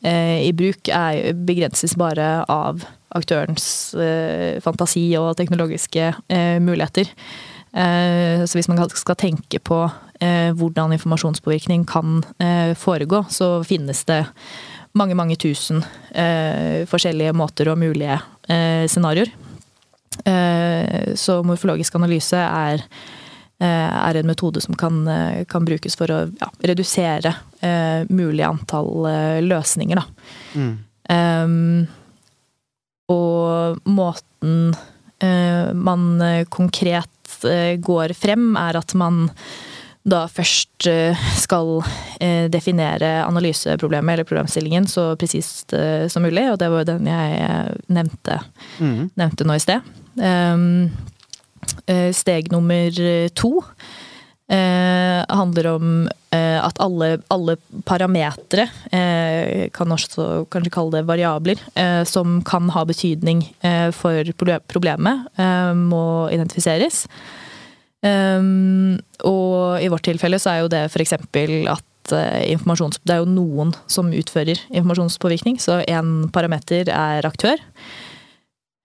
eh, 0.00 0.40
i 0.46 0.52
bruk, 0.56 0.88
er, 0.88 1.34
begrenses 1.36 1.96
bare 2.00 2.44
av 2.48 2.80
aktørens 3.12 3.92
eh, 3.94 4.56
fantasi 4.64 5.10
og 5.20 5.36
teknologiske 5.36 6.12
muligheter. 6.64 7.12
Så 7.72 8.58
hvis 8.58 8.66
man 8.68 8.76
skal 8.92 9.16
tenke 9.16 9.56
på 9.64 9.76
hvordan 10.20 10.92
informasjonspåvirkning 10.92 11.86
kan 11.88 12.18
foregå, 12.76 13.22
så 13.32 13.62
finnes 13.64 14.02
det 14.04 14.18
mange, 14.92 15.16
mange 15.16 15.38
tusen 15.40 15.80
forskjellige 16.92 17.32
måter 17.32 17.72
og 17.72 17.80
mulige 17.80 18.18
scenarioer. 18.92 19.32
Eh, 20.24 21.14
Så 21.14 21.40
morfologisk 21.46 21.94
analyse 21.94 22.38
er, 22.38 22.84
eh, 23.60 24.08
er 24.08 24.16
en 24.16 24.26
metode 24.26 24.62
som 24.62 24.74
kan, 24.74 25.06
eh, 25.08 25.44
kan 25.44 25.64
brukes 25.64 25.96
for 25.96 26.06
å 26.06 26.20
ja, 26.40 26.50
redusere 26.62 27.34
mulig 28.10 28.42
antall 28.42 29.06
løsninger. 29.46 29.94
Da. 29.94 30.64
Um, 31.08 31.86
og 33.08 33.78
måten 33.86 34.74
man 35.78 36.02
konkret 36.50 37.36
går 37.78 38.14
frem, 38.18 38.56
er 38.58 38.80
at 38.80 38.96
man 38.98 39.30
da 40.02 40.24
først 40.30 40.88
eh, 40.90 41.18
skal 41.38 41.76
eh, 42.18 42.48
definere 42.50 43.20
analyseproblemet 43.22 44.16
eller 44.16 44.26
problemstillingen 44.26 44.88
så 44.90 45.12
presist 45.18 45.74
eh, 45.78 46.08
som 46.10 46.26
mulig, 46.26 46.48
og 46.50 46.58
det 46.58 46.70
var 46.72 46.82
jo 46.82 46.90
den 46.90 47.10
jeg 47.10 47.76
nevnte, 47.86 48.38
nevnte, 48.80 49.10
nevnte 49.20 49.46
nå 49.46 49.58
i 49.58 49.62
sted. 49.62 49.92
Um, 50.18 50.90
eh, 51.86 52.10
Steg 52.16 52.50
nummer 52.52 53.04
to 53.38 53.58
handler 54.52 55.66
om 55.70 55.84
at 56.28 56.80
alle, 56.82 57.06
alle 57.32 57.54
parametere, 57.88 58.66
kan 59.72 59.94
også 59.94 60.42
kanskje 60.52 60.72
kalle 60.74 60.98
det 60.98 61.08
variabler, 61.08 61.62
som 62.04 62.42
kan 62.44 62.68
ha 62.74 62.82
betydning 62.84 63.40
for 63.96 64.28
problemet, 64.68 65.24
må 65.72 66.02
identifiseres. 66.34 67.06
Um, 68.02 68.98
og 69.28 69.82
i 69.82 69.90
vårt 69.92 70.06
tilfelle 70.08 70.40
så 70.42 70.50
er 70.52 70.62
jo 70.64 70.70
det 70.72 70.84
f.eks. 70.88 71.14
at 71.14 72.14
eh, 72.16 72.40
informasjons... 72.50 72.98
Det 73.06 73.14
er 73.14 73.22
jo 73.22 73.30
noen 73.30 73.70
som 73.86 74.10
utfører 74.10 74.58
informasjonspåvirkning, 74.72 75.60
så 75.62 75.80
én 75.86 76.26
parameter 76.34 76.90
er 76.90 77.28
aktør. 77.28 77.62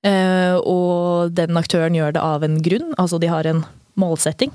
Uh, 0.05 0.61
og 0.61 1.33
den 1.35 1.57
aktøren 1.57 1.97
gjør 1.97 2.13
det 2.15 2.23
av 2.23 2.45
en 2.45 2.61
grunn, 2.63 2.93
altså 3.01 3.17
de 3.21 3.31
har 3.33 3.49
en 3.49 3.65
målsetting. 3.97 4.53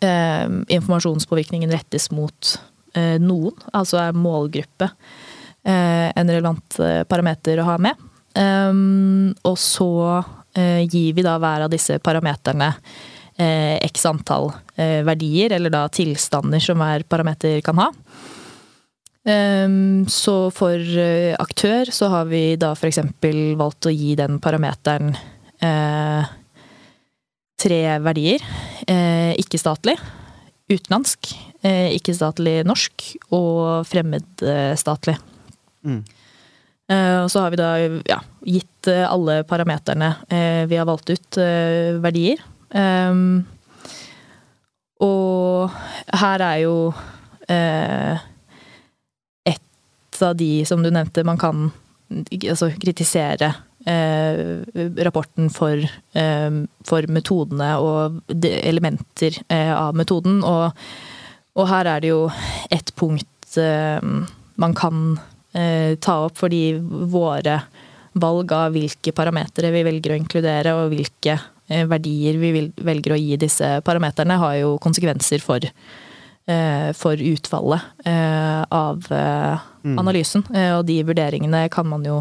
Eh, 0.00 0.48
informasjonspåvirkningen 0.68 1.70
rettes 1.70 2.10
mot 2.10 2.60
eh, 2.94 3.18
noen, 3.20 3.56
altså 3.76 3.98
er 4.00 4.16
målgruppe 4.16 4.88
eh, 4.88 6.08
en 6.08 6.30
relevant 6.30 6.78
parameter 7.08 7.60
å 7.60 7.66
ha 7.68 7.76
med. 7.80 8.06
Um, 8.30 9.32
og 9.42 9.56
så 9.58 9.90
gir 10.54 11.14
vi 11.14 11.22
da 11.22 11.36
hver 11.38 11.64
av 11.64 11.70
disse 11.70 11.96
parameterne 12.02 12.68
x 13.40 14.04
antall 14.08 14.50
eh, 14.76 15.00
verdier, 15.06 15.54
eller 15.56 15.72
da 15.72 15.86
tilstander 15.92 16.62
som 16.62 16.82
hver 16.82 17.06
parameter 17.08 17.60
kan 17.64 17.80
ha. 17.80 17.90
Um, 19.20 20.06
så 20.08 20.48
for 20.56 20.80
eh, 20.80 21.34
aktør 21.36 21.90
så 21.92 22.08
har 22.08 22.30
vi 22.30 22.56
da 22.60 22.72
f.eks. 22.72 23.02
valgt 23.60 23.88
å 23.88 23.92
gi 23.92 24.14
den 24.16 24.38
parameteren 24.40 25.12
eh, 25.60 26.30
tre 27.60 27.80
verdier. 28.00 28.44
Eh, 28.88 29.36
Ikke-statlig, 29.42 29.98
utenlandsk 30.72 31.34
eh, 31.66 31.90
ikke-statlig 31.98 32.62
norsk 32.68 33.10
og 33.36 33.84
fremmedstatlig. 33.90 35.16
Mm. 35.84 36.00
Eh, 36.90 37.18
Og 37.22 37.28
så 37.32 37.44
har 37.44 37.52
vi 37.52 37.60
da 37.60 37.70
ja, 38.08 38.20
gitt 38.46 38.88
eh, 38.90 39.04
alle 39.04 39.42
parameterne 39.48 40.14
eh, 40.28 40.64
vi 40.70 40.80
har 40.80 40.88
valgt 40.88 41.12
ut, 41.12 41.40
eh, 41.42 42.00
verdier. 42.02 42.40
Ehm, 42.76 43.44
og 45.00 45.72
her 46.20 46.44
er 46.44 46.58
jo 46.64 46.74
uh, 46.92 48.26
et 49.48 50.22
av 50.22 50.36
de, 50.36 50.52
som 50.68 50.82
du 50.84 50.90
nevnte, 50.92 51.24
man 51.24 51.40
kan 51.40 51.70
altså, 52.10 52.70
kritisere 52.80 53.54
eh, 53.86 54.62
rapporten 55.04 55.50
for, 55.50 55.78
eh, 56.12 56.50
for 56.86 57.08
metodene 57.08 57.70
og 57.80 58.20
elementer 58.42 59.40
eh, 59.48 59.72
av 59.74 59.96
metoden. 59.96 60.42
Og, 60.44 60.72
og 61.56 61.68
her 61.70 61.94
er 61.94 62.02
det 62.02 62.12
jo 62.12 62.24
ett 62.70 62.94
punkt 62.98 63.58
eh, 63.58 64.00
man 64.60 64.76
kan 64.76 65.18
eh, 65.52 65.96
ta 66.02 66.18
opp, 66.26 66.38
fordi 66.40 66.64
våre 67.10 67.60
valg 68.20 68.52
av 68.52 68.74
hvilke 68.74 69.14
parametere 69.14 69.70
vi 69.72 69.84
velger 69.86 70.14
å 70.14 70.18
inkludere, 70.18 70.74
og 70.76 70.90
hvilke 70.92 71.38
verdier 71.70 72.38
vi 72.40 72.64
velger 72.76 73.14
å 73.14 73.18
gi 73.20 73.38
disse 73.40 73.68
parameterne, 73.86 74.38
har 74.40 74.56
jo 74.60 74.76
konsekvenser 74.82 75.42
for, 75.44 75.64
eh, 76.46 76.90
for 76.98 77.22
utfallet 77.30 78.06
eh, 78.08 78.62
av 78.68 79.06
eh, 79.14 79.66
analysen. 79.96 80.44
Mm. 80.50 80.78
og 80.78 80.86
de 80.88 81.00
vurderingene 81.06 81.64
kan 81.72 81.88
man 81.88 82.04
jo 82.04 82.20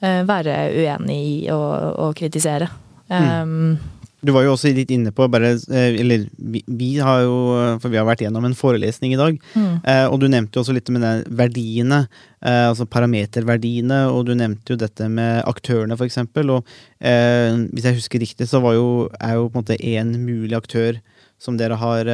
eh, 0.00 0.22
være 0.26 0.58
uenig 0.76 1.20
i 1.20 1.36
og, 1.54 2.00
og 2.06 2.16
kritisere. 2.18 2.70
Um, 3.08 3.76
Du 4.24 4.32
var 4.32 4.46
jo 4.46 4.54
også 4.54 4.72
litt 4.72 4.92
inne 4.94 5.12
på 5.14 5.26
bare, 5.32 5.52
eh, 5.68 5.96
Eller 6.00 6.26
vi, 6.38 6.62
vi 6.66 6.90
har 7.02 7.24
jo 7.26 7.36
For 7.82 7.92
vi 7.92 7.98
har 8.00 8.06
vært 8.08 8.24
gjennom 8.24 8.46
en 8.48 8.56
forelesning 8.56 9.14
i 9.14 9.20
dag. 9.20 9.36
Mm. 9.52 9.74
Eh, 9.84 10.06
og 10.08 10.18
du 10.22 10.28
nevnte 10.30 10.56
jo 10.56 10.64
også 10.64 10.76
litt 10.76 10.88
med 10.94 11.04
de 11.04 11.36
verdiene. 11.36 12.04
Eh, 12.40 12.64
altså 12.70 12.88
parameterverdiene. 12.88 14.04
Og 14.14 14.24
du 14.28 14.34
nevnte 14.38 14.74
jo 14.74 14.80
dette 14.80 15.08
med 15.12 15.42
aktørene, 15.48 15.98
eksempel. 16.06 16.56
Og 16.56 16.74
eh, 17.00 17.52
hvis 17.74 17.90
jeg 17.90 18.00
husker 18.00 18.24
riktig, 18.24 18.48
så 18.50 18.62
var 18.64 18.78
jo, 18.78 18.88
er 19.20 19.36
jo 19.38 19.50
på 19.50 19.58
en 19.58 19.64
måte 19.64 19.78
én 19.80 20.16
mulig 20.20 20.56
aktør 20.58 21.00
som 21.40 21.58
dere 21.60 21.76
har 21.76 22.08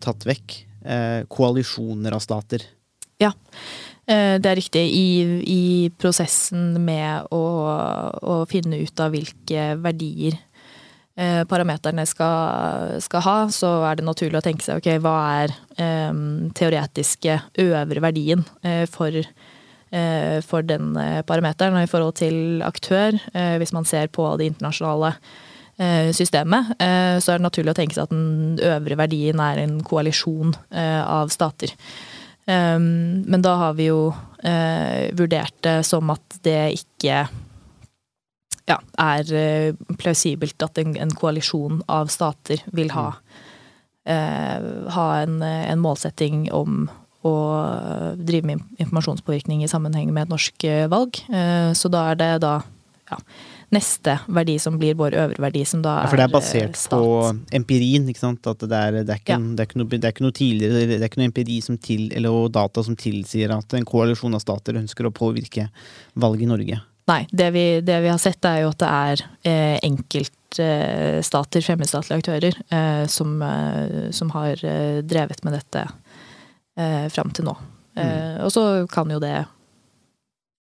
tatt 0.00 0.24
vekk. 0.28 0.60
Eh, 0.80 1.22
koalisjoner 1.28 2.14
av 2.16 2.22
stater. 2.24 2.64
Ja, 3.20 3.34
det 4.10 4.48
er 4.48 4.56
riktig. 4.56 4.80
I, 4.96 5.40
i 5.44 5.62
prosessen 6.00 6.80
med 6.82 7.28
å, 7.36 7.42
å 8.24 8.38
finne 8.50 8.80
ut 8.80 9.02
av 9.04 9.12
hvilke 9.12 9.74
verdier 9.84 10.38
parameterne 11.18 12.06
skal, 12.08 12.94
skal 13.04 13.22
ha, 13.26 13.36
så 13.52 13.68
er 13.84 13.98
det 13.98 14.06
naturlig 14.06 14.38
å 14.38 14.44
tenke 14.44 14.64
seg 14.64 14.78
ok, 14.80 14.88
hva 15.04 15.14
er 15.42 15.52
um, 16.08 16.48
teoretiske 16.56 17.34
øvre 17.60 18.00
verdien 18.00 18.44
uh, 18.64 18.86
for, 18.88 19.12
uh, 19.18 20.38
for 20.46 20.64
den 20.64 20.94
eh, 20.96 21.20
parameteren. 21.28 21.76
Og 21.76 21.84
i 21.84 21.90
forhold 21.90 22.16
til 22.22 22.64
aktør, 22.64 23.18
uh, 23.34 23.56
hvis 23.60 23.74
man 23.76 23.84
ser 23.90 24.08
på 24.14 24.24
det 24.40 24.48
internasjonale 24.54 25.12
eh, 25.80 26.12
systemet, 26.16 26.74
eh, 26.78 27.18
så 27.20 27.34
er 27.34 27.40
det 27.40 27.46
naturlig 27.46 27.74
å 27.74 27.78
tenke 27.78 27.96
seg 27.96 28.06
at 28.06 28.14
den 28.14 28.60
øvre 28.70 28.98
verdien 29.00 29.40
er 29.42 29.62
en 29.62 29.78
koalisjon 29.86 30.54
eh, 30.70 31.02
av 31.04 31.32
stater. 31.32 31.74
Men 32.50 33.44
da 33.44 33.50
har 33.60 33.74
vi 33.78 33.84
jo 33.86 34.08
eh, 34.42 35.12
vurdert 35.14 35.54
det 35.62 35.84
som 35.86 36.08
at 36.10 36.40
det 36.42 36.80
ikke 36.80 37.20
ja, 38.70 38.78
er 39.02 39.34
eh, 39.34 39.74
plausibelt 40.00 40.62
at 40.66 40.80
en, 40.82 40.94
en 40.96 41.12
koalisjon 41.18 41.82
av 41.90 42.10
stater 42.12 42.62
vil 42.76 42.92
ha, 42.94 43.08
eh, 44.06 44.70
ha 44.96 45.06
en, 45.24 45.40
en 45.42 45.82
målsetting 45.82 46.46
om 46.54 46.84
å 47.26 47.36
drive 48.16 48.48
med 48.48 48.60
informasjonspåvirkning 48.80 49.64
i 49.64 49.70
sammenheng 49.70 50.12
med 50.14 50.28
et 50.28 50.34
norsk 50.34 50.68
eh, 50.68 50.86
valg. 50.90 51.20
Eh, 51.28 51.72
så 51.76 51.90
da 51.92 52.06
er 52.12 52.20
det 52.20 52.30
da 52.46 52.60
ja, 53.10 53.18
neste 53.74 54.14
verdi 54.30 54.54
som 54.62 54.78
blir 54.80 54.96
vår 54.98 55.16
øvre 55.18 55.42
verdi, 55.42 55.64
som 55.68 55.82
da 55.84 55.98
Ja, 56.04 56.08
for 56.08 56.20
det 56.20 56.24
er 56.24 56.30
eh, 56.30 56.36
basert 56.38 56.78
stat. 56.78 56.96
på 56.96 57.56
empirien, 57.60 58.06
ikke 58.08 58.22
sant? 58.22 58.46
At 58.48 58.62
det 58.64 58.78
er, 58.78 59.00
det 59.02 59.16
er, 59.16 59.20
ikke, 59.20 59.36
Ja. 59.36 59.38
det 59.38 59.64
er, 59.64 59.68
ikke, 59.68 59.80
noe, 59.82 59.90
det 59.92 60.04
er 60.04 60.14
ikke 60.14 60.26
noe 60.26 60.36
tidligere 60.38 60.86
Det 60.86 61.00
er 61.00 61.10
ikke 61.10 61.22
noe 61.22 61.30
empiri 61.32 61.58
som 61.66 61.76
til, 61.78 62.06
eller 62.16 62.48
data 62.54 62.86
som 62.86 62.96
tilsier 62.96 63.52
at 63.56 63.76
en 63.76 63.88
koalisjon 63.88 64.38
av 64.38 64.44
stater 64.46 64.80
ønsker 64.80 65.10
å 65.10 65.12
påvirke 65.14 65.68
valget 66.14 66.46
i 66.46 66.50
Norge. 66.54 66.80
Nei, 67.10 67.24
det 67.34 67.48
vi, 67.56 67.64
det 67.82 67.96
vi 68.04 68.10
har 68.12 68.20
sett 68.22 68.44
er 68.46 68.60
jo 68.62 68.70
at 68.70 68.82
det 68.82 68.90
er 68.90 69.22
eh, 69.50 69.76
enkeltstater, 69.86 71.64
fremmedstatlige 71.66 72.20
aktører, 72.22 72.58
eh, 72.70 73.06
som, 73.10 73.34
eh, 73.42 74.10
som 74.14 74.30
har 74.36 74.62
eh, 74.66 75.00
drevet 75.02 75.42
med 75.46 75.58
dette 75.58 75.86
eh, 76.78 77.08
fram 77.10 77.32
til 77.34 77.48
nå. 77.50 77.56
Eh, 77.98 78.38
Og 78.46 78.52
så 78.54 78.64
kan 78.92 79.10
jo 79.10 79.18
det 79.22 79.34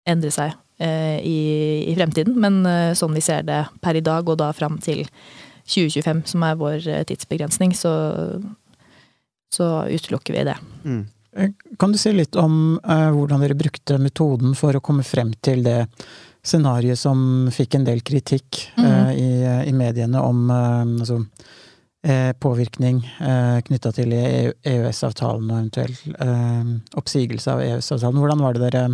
endre 0.09 0.31
seg 0.35 0.53
eh, 0.85 1.17
i, 1.25 1.39
i 1.89 1.97
fremtiden, 1.97 2.37
men 2.41 2.61
eh, 2.69 2.93
sånn 2.99 3.17
vi 3.17 3.25
ser 3.25 3.47
det 3.49 3.63
per 3.81 3.97
i 3.97 4.05
dag, 4.05 4.29
og 4.29 4.39
da 4.43 4.53
fram 4.53 4.77
til 4.85 5.07
2025, 5.65 6.27
som 6.35 6.45
er 6.45 6.61
vår 6.61 6.89
eh, 6.93 7.05
tidsbegrensning, 7.09 7.73
så, 7.79 7.95
så 9.55 9.73
utelukker 9.89 10.37
vi 10.37 10.45
det. 10.51 10.59
Mm. 10.85 11.05
Kan 11.81 11.93
du 11.93 11.99
si 11.99 12.13
litt 12.15 12.37
om 12.39 12.77
eh, 12.79 13.09
hvordan 13.11 13.43
dere 13.43 13.57
brukte 13.59 13.97
metoden 13.99 14.55
for 14.59 14.77
å 14.77 14.83
komme 14.85 15.03
frem 15.07 15.33
til 15.43 15.65
det 15.67 15.81
scenarioet 16.45 16.99
som 16.99 17.49
fikk 17.53 17.79
en 17.79 17.87
del 17.87 18.03
kritikk 18.05 18.61
eh, 18.77 19.13
i, 19.17 19.31
i 19.69 19.73
mediene 19.77 20.21
om 20.21 20.51
eh, 20.53 20.81
altså, 21.01 21.19
eh, 22.05 22.33
påvirkning 22.37 23.01
eh, 23.21 23.59
knytta 23.65 23.93
til 23.97 24.13
EØS-avtalen 24.15 25.49
og 25.49 25.57
eventuell 25.57 25.95
eh, 26.21 26.73
oppsigelse 27.01 27.55
av 27.55 27.65
EØS-avtalen. 27.65 28.21
Hvordan 28.21 28.45
var 28.45 28.57
det 28.59 28.71
dere 28.71 28.87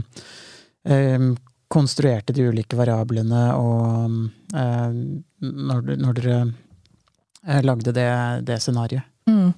konstruerte 1.70 2.32
de 2.32 2.46
ulike 2.48 2.74
variablene, 2.74 3.40
og 3.52 4.14
når, 5.44 5.90
når 6.00 6.14
dere 6.16 6.38
lagde 7.66 7.92
det, 7.94 8.06
det 8.48 8.56
scenarioet? 8.64 9.04
Mm. 9.28 9.52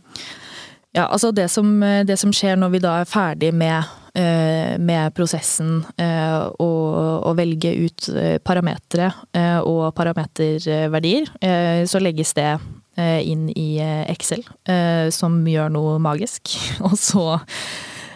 Ja, 0.98 1.06
altså 1.06 1.30
det 1.30 1.46
som, 1.54 1.70
det 1.80 2.18
som 2.20 2.34
skjer 2.34 2.58
når 2.58 2.74
vi 2.74 2.82
da 2.82 2.96
er 3.00 3.08
ferdig 3.08 3.52
med, 3.54 3.86
med 4.12 5.14
prosessen 5.16 5.78
eh, 5.96 6.42
og, 6.60 7.30
velge 7.38 7.70
ut 7.80 8.08
eh, 8.12 8.36
parametere 8.44 9.08
eh, 9.32 9.58
og 9.64 9.94
parameterverdier, 9.96 11.30
eh, 11.40 11.82
så 11.88 12.02
legges 12.02 12.34
det 12.36 12.50
eh, 12.98 13.20
inn 13.28 13.48
i 13.54 13.78
eh, 13.80 14.04
Excel, 14.12 14.44
eh, 14.68 15.08
som 15.14 15.40
gjør 15.48 15.72
noe 15.72 15.98
magisk. 16.02 16.52
Og 16.86 16.96
så 17.00 17.26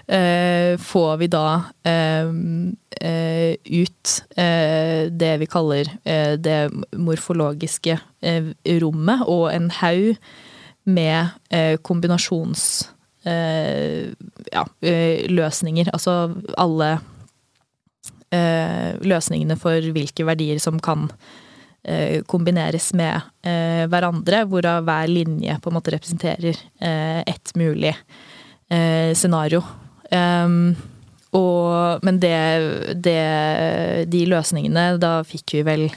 eh, 0.09 0.77
får 0.81 1.15
vi 1.23 1.31
da 1.33 1.47
eh, 1.87 2.33
eh, 3.01 3.55
ut 3.57 4.17
eh, 4.37 5.07
det 5.11 5.33
vi 5.43 5.49
kaller 5.51 5.91
eh, 6.05 6.35
det 6.39 6.61
morfologiske 6.97 7.99
eh, 8.23 8.53
rommet, 8.83 9.25
og 9.27 9.49
en 9.55 9.71
haug 9.81 10.21
med 10.87 11.33
eh, 11.51 11.75
kombinasjons 11.83 12.63
eh, 12.85 12.96
ja, 13.27 14.63
eh, 14.87 15.27
løsninger. 15.33 15.91
Altså 15.93 16.17
alle 16.57 16.91
eh, 18.35 18.95
løsningene 19.07 19.57
for 19.61 19.91
hvilke 19.95 20.27
verdier 20.29 20.61
som 20.63 20.79
kan 20.83 21.09
eh, 21.87 22.23
kombineres 22.29 22.93
med 22.97 23.21
eh, 23.47 23.87
hverandre, 23.91 24.45
hvorav 24.51 24.85
hver 24.87 25.11
linje 25.11 25.59
på 25.63 25.71
en 25.71 25.79
måte 25.79 25.95
representerer 25.95 26.55
eh, 26.81 27.23
ett 27.27 27.55
mulig 27.59 27.95
eh, 27.95 29.15
scenario. 29.15 29.63
Ehm, 30.11 30.77
og, 31.37 32.05
men 32.07 32.21
det, 32.23 32.37
det 33.03 34.07
De 34.09 34.21
løsningene, 34.31 34.95
da 35.03 35.19
fikk 35.27 35.59
vi 35.59 35.63
vel 35.67 35.89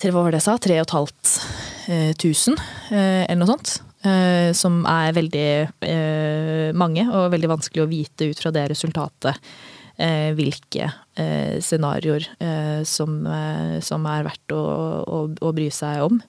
til, 0.00 0.10
Hva 0.10 0.22
var 0.24 0.32
det 0.32 0.40
jeg 0.40 0.48
sa? 0.48 0.56
3500, 0.64 2.56
eh, 2.90 3.22
eller 3.28 3.42
noe 3.44 3.52
sånt. 3.54 3.78
Eh, 4.06 4.52
som 4.54 4.84
er 4.86 5.16
veldig 5.16 5.48
eh, 5.88 6.68
mange, 6.76 7.08
og 7.10 7.32
veldig 7.32 7.48
vanskelig 7.56 7.82
å 7.82 7.88
vite 7.90 8.28
ut 8.30 8.38
fra 8.38 8.52
det 8.54 8.68
resultatet 8.70 9.34
eh, 9.98 10.30
hvilke 10.36 10.86
eh, 11.18 11.58
scenarioer 11.64 12.28
eh, 12.38 12.82
som, 12.86 13.26
som 13.82 14.06
er 14.12 14.26
verdt 14.28 14.52
å, 14.54 14.62
å, 15.02 15.18
å 15.34 15.52
bry 15.56 15.66
seg 15.74 16.04
om. 16.06 16.20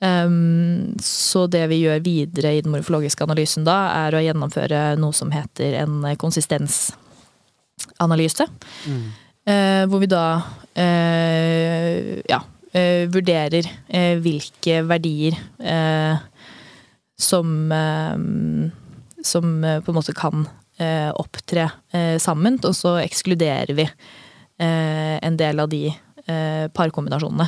Um, 0.00 0.96
så 1.04 1.44
det 1.52 1.66
vi 1.68 1.82
gjør 1.82 1.98
videre 2.00 2.54
i 2.56 2.62
den 2.64 2.72
morfologiske 2.72 3.20
analysen 3.26 3.66
da, 3.66 3.74
er 4.06 4.14
å 4.16 4.22
gjennomføre 4.24 4.96
noe 5.00 5.12
som 5.16 5.30
heter 5.34 5.74
en 5.82 6.06
konsistensanalyse. 6.20 8.46
Eh, 9.50 9.82
hvor 9.90 9.98
vi 10.00 10.06
da 10.08 10.24
uh, 10.40 12.20
ja, 12.28 12.40
uh, 12.40 13.04
vurderer 13.12 13.64
hvilke 14.22 14.82
verdier 14.88 15.34
som, 17.20 17.72
eh, 17.72 18.16
som 19.22 19.64
eh, 19.64 19.80
på 19.80 19.92
en 19.92 19.98
måte 19.98 20.16
kan 20.16 20.48
eh, 20.78 21.10
opptre 21.14 21.70
sammen, 22.22 22.56
og 22.64 22.74
så 22.76 22.96
ekskluderer 23.02 23.74
vi 23.76 23.88
en 24.60 25.36
del 25.40 25.60
av 25.62 25.70
de 25.72 25.88
parkombinasjonene. 26.76 27.46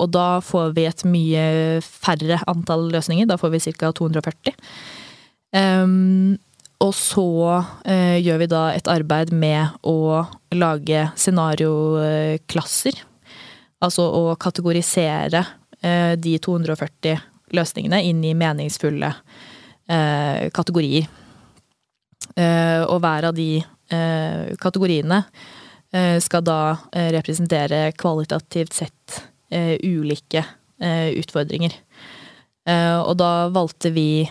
Og 0.00 0.06
da 0.08 0.40
får 0.40 0.70
vi 0.72 0.86
et 0.88 1.02
mye 1.04 1.42
færre 1.84 2.38
antall 2.48 2.86
løsninger. 2.94 3.28
Da 3.28 3.36
får 3.36 3.52
vi 3.52 3.60
ca. 3.76 3.90
240. 3.92 4.56
Ehm, 5.60 6.38
og 6.80 6.94
så 6.96 7.28
gjør 8.24 8.40
vi 8.40 8.48
da 8.48 8.62
et 8.72 8.88
arbeid 8.88 9.34
med 9.36 9.76
å 9.84 10.24
lage 10.56 11.04
scenarioklasser. 11.20 13.04
Altså 13.84 14.08
å 14.08 14.24
kategorisere 14.40 15.44
de 16.24 16.38
240 16.40 17.29
løsningene 17.56 18.02
inn 18.06 18.22
i 18.24 18.34
meningsfulle 18.38 19.10
eh, 19.90 20.50
kategorier. 20.54 21.08
Eh, 22.36 22.82
og 22.84 23.00
hver 23.02 23.24
av 23.30 23.34
de 23.34 23.64
eh, 23.90 24.56
kategoriene 24.60 25.24
eh, 25.92 26.20
skal 26.22 26.44
da 26.46 26.76
eh, 26.92 27.12
representere 27.16 27.92
kvalitativt 27.98 28.72
sett 28.82 29.24
eh, 29.50 29.76
ulike 29.82 30.44
utfordringer. 30.80 31.72
Og 32.64 33.16
da 33.20 33.52
valgte 33.52 33.90
vi 33.92 34.24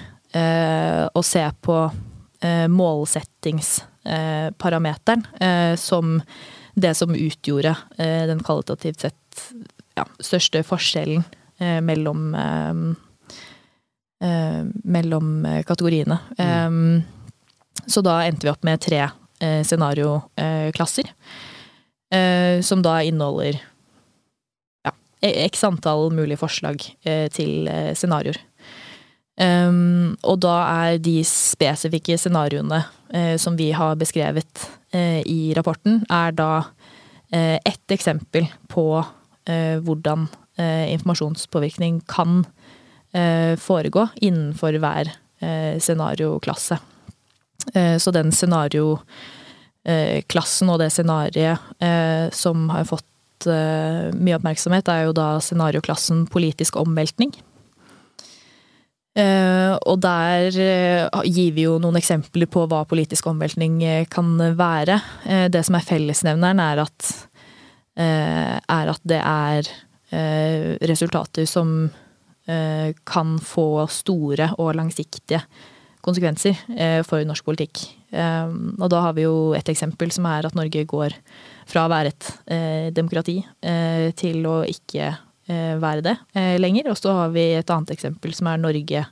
å 1.13 1.21
se 1.21 1.45
på 1.61 1.93
målsettingsparameteren 2.73 5.21
som 5.77 6.17
det 6.73 6.97
som 6.97 7.13
utgjorde 7.13 7.77
den 7.99 8.41
kvalitativt 8.41 9.05
sett 9.05 9.53
ja, 9.93 10.09
største 10.17 10.65
forskjellen 10.65 11.21
mellom 11.85 12.33
mellom 14.83 15.45
eh, 15.45 15.63
kategoriene. 15.63 16.19
Eh, 16.38 16.69
så 17.88 18.01
da 18.05 18.19
endte 18.25 18.47
vi 18.47 18.51
opp 18.51 18.63
med 18.67 18.81
tre 18.83 19.05
eh, 19.39 19.61
scenarioklasser. 19.63 21.11
Eh, 22.11 22.61
som 22.65 22.81
da 22.81 23.03
inneholder 23.05 23.59
ja, 24.83 24.91
e- 25.21 25.45
x 25.45 25.63
antall 25.63 26.09
mulige 26.11 26.41
forslag 26.41 26.81
eh, 27.05 27.27
til 27.29 27.67
eh, 27.69 27.93
scenarioer. 27.95 28.41
Og 29.39 30.39
da 30.43 30.53
er 30.67 30.97
de 30.99 31.21
spesifikke 31.23 32.17
scenarioene 32.19 32.81
eh, 33.15 33.38
som 33.39 33.55
vi 33.55 33.69
har 33.71 33.95
beskrevet 33.95 34.65
eh, 34.91 35.21
i 35.23 35.53
rapporten, 35.55 36.01
er 36.11 36.33
da 36.35 36.49
eh, 37.31 37.55
ett 37.63 37.93
eksempel 37.95 38.49
på 38.67 38.83
eh, 39.47 39.79
hvordan 39.79 40.27
eh, 40.59 40.91
informasjonspåvirkning 40.91 42.01
kan 42.11 42.41
eh, 42.43 42.58
foregå 43.57 44.03
innenfor 44.21 44.75
hver 44.77 45.09
eh, 45.41 45.79
scenarioklasse. 45.79 46.77
Eh, 47.73 47.97
så 47.97 48.11
den 48.11 48.31
scenarioklassen 48.31 50.69
og 50.69 50.79
det 50.81 50.89
scenarioet 50.93 51.59
eh, 51.83 52.29
som 52.35 52.69
har 52.73 52.85
fått 52.89 53.47
eh, 53.49 54.09
mye 54.15 54.35
oppmerksomhet, 54.39 54.87
er 54.91 55.01
jo 55.07 55.13
da 55.17 55.39
scenarioklassen 55.43 56.27
politisk 56.31 56.75
omveltning. 56.79 57.31
Eh, 59.19 59.73
og 59.89 59.97
der 60.03 60.41
eh, 60.53 61.07
gir 61.27 61.51
vi 61.55 61.61
jo 61.65 61.79
noen 61.81 61.97
eksempler 61.99 62.47
på 62.51 62.61
hva 62.69 62.81
politisk 62.87 63.23
omveltning 63.31 63.73
eh, 63.83 64.05
kan 64.11 64.27
være. 64.37 64.95
Eh, 65.25 65.47
det 65.51 65.63
som 65.67 65.75
er 65.75 65.87
fellesnevneren, 65.87 66.59
er 66.63 66.77
at, 66.85 66.99
eh, 67.99 68.55
er 68.59 68.85
at 68.93 69.01
det 69.09 69.19
er 69.19 69.61
eh, 70.13 70.77
resultater 70.87 71.45
som 71.49 71.89
eh, 71.89 72.08
kan 73.06 73.36
få 73.46 73.86
store 73.94 74.48
og 74.58 74.72
langsiktige 74.77 75.44
konsekvenser 76.06 76.58
eh, 76.77 77.00
for 77.08 77.24
norsk 77.27 77.46
politikk. 77.46 77.82
Eh, 78.15 78.51
og 78.79 78.88
da 78.91 79.03
har 79.06 79.15
vi 79.18 79.25
jo 79.25 79.51
et 79.58 79.70
eksempel 79.72 80.13
som 80.15 80.27
er 80.29 80.48
at 80.48 80.56
Norge 80.58 80.86
går 80.89 81.15
fra 81.70 81.86
å 81.86 81.91
være 81.91 82.13
et 82.13 82.29
eh, 82.51 82.88
demokrati 82.96 83.39
eh, 83.62 84.10
til 84.18 84.48
å 84.50 84.62
ikke 84.68 85.10
eh, 85.12 85.75
være 85.82 86.06
det 86.08 86.15
eh, 86.34 86.56
lenger. 86.62 86.91
Og 86.94 87.00
så 87.00 87.15
har 87.24 87.36
vi 87.36 87.51
et 87.60 87.75
annet 87.75 87.94
eksempel 87.96 88.36
som 88.38 88.51
er 88.51 88.62
Norge 88.62 89.06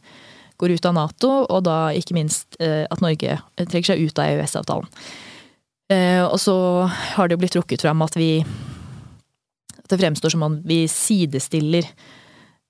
går 0.58 0.74
ut 0.74 0.88
av 0.90 0.96
Nato, 0.98 1.32
og 1.46 1.66
da 1.68 1.92
ikke 1.94 2.16
minst 2.18 2.58
eh, 2.64 2.86
at 2.90 3.04
Norge 3.04 3.38
trekker 3.60 3.92
seg 3.92 4.08
ut 4.08 4.22
av 4.22 4.32
EØS-avtalen. 4.32 4.88
Eh, 5.94 6.24
og 6.26 6.40
så 6.42 6.56
har 6.88 7.28
det 7.28 7.38
jo 7.38 7.44
blitt 7.44 7.54
trukket 7.56 7.86
fram 7.86 8.02
at 8.04 8.18
vi 8.20 8.42
At 9.78 9.94
det 9.94 10.02
fremstår 10.02 10.34
som 10.34 10.42
om 10.44 10.58
vi 10.68 10.82
sidestiller 10.92 11.86
eh, 11.86 12.17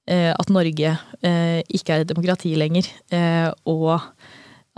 at 0.08 0.52
Norge 0.54 0.94
eh, 1.26 1.60
ikke 1.68 1.96
er 1.96 2.04
et 2.04 2.10
demokrati 2.10 2.54
lenger, 2.56 2.88
eh, 3.12 3.50
og 3.68 3.98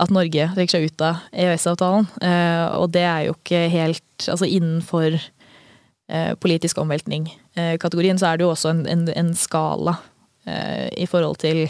at 0.00 0.12
Norge 0.14 0.48
trekker 0.54 0.72
seg 0.72 0.88
ut 0.88 1.04
av 1.04 1.20
EØS-avtalen. 1.30 2.08
Eh, 2.24 2.64
og 2.80 2.90
det 2.94 3.04
er 3.04 3.26
jo 3.28 3.36
ikke 3.36 3.66
helt 3.72 4.04
Altså 4.28 4.44
innenfor 4.44 5.14
eh, 5.16 6.32
politisk 6.36 6.76
omveltning-kategorien, 6.82 8.18
så 8.20 8.28
er 8.28 8.36
det 8.36 8.44
jo 8.44 8.50
også 8.52 8.74
en, 8.74 8.82
en, 8.90 9.06
en 9.16 9.30
skala 9.38 9.94
eh, 10.44 10.90
i 11.00 11.06
forhold 11.08 11.38
til 11.40 11.62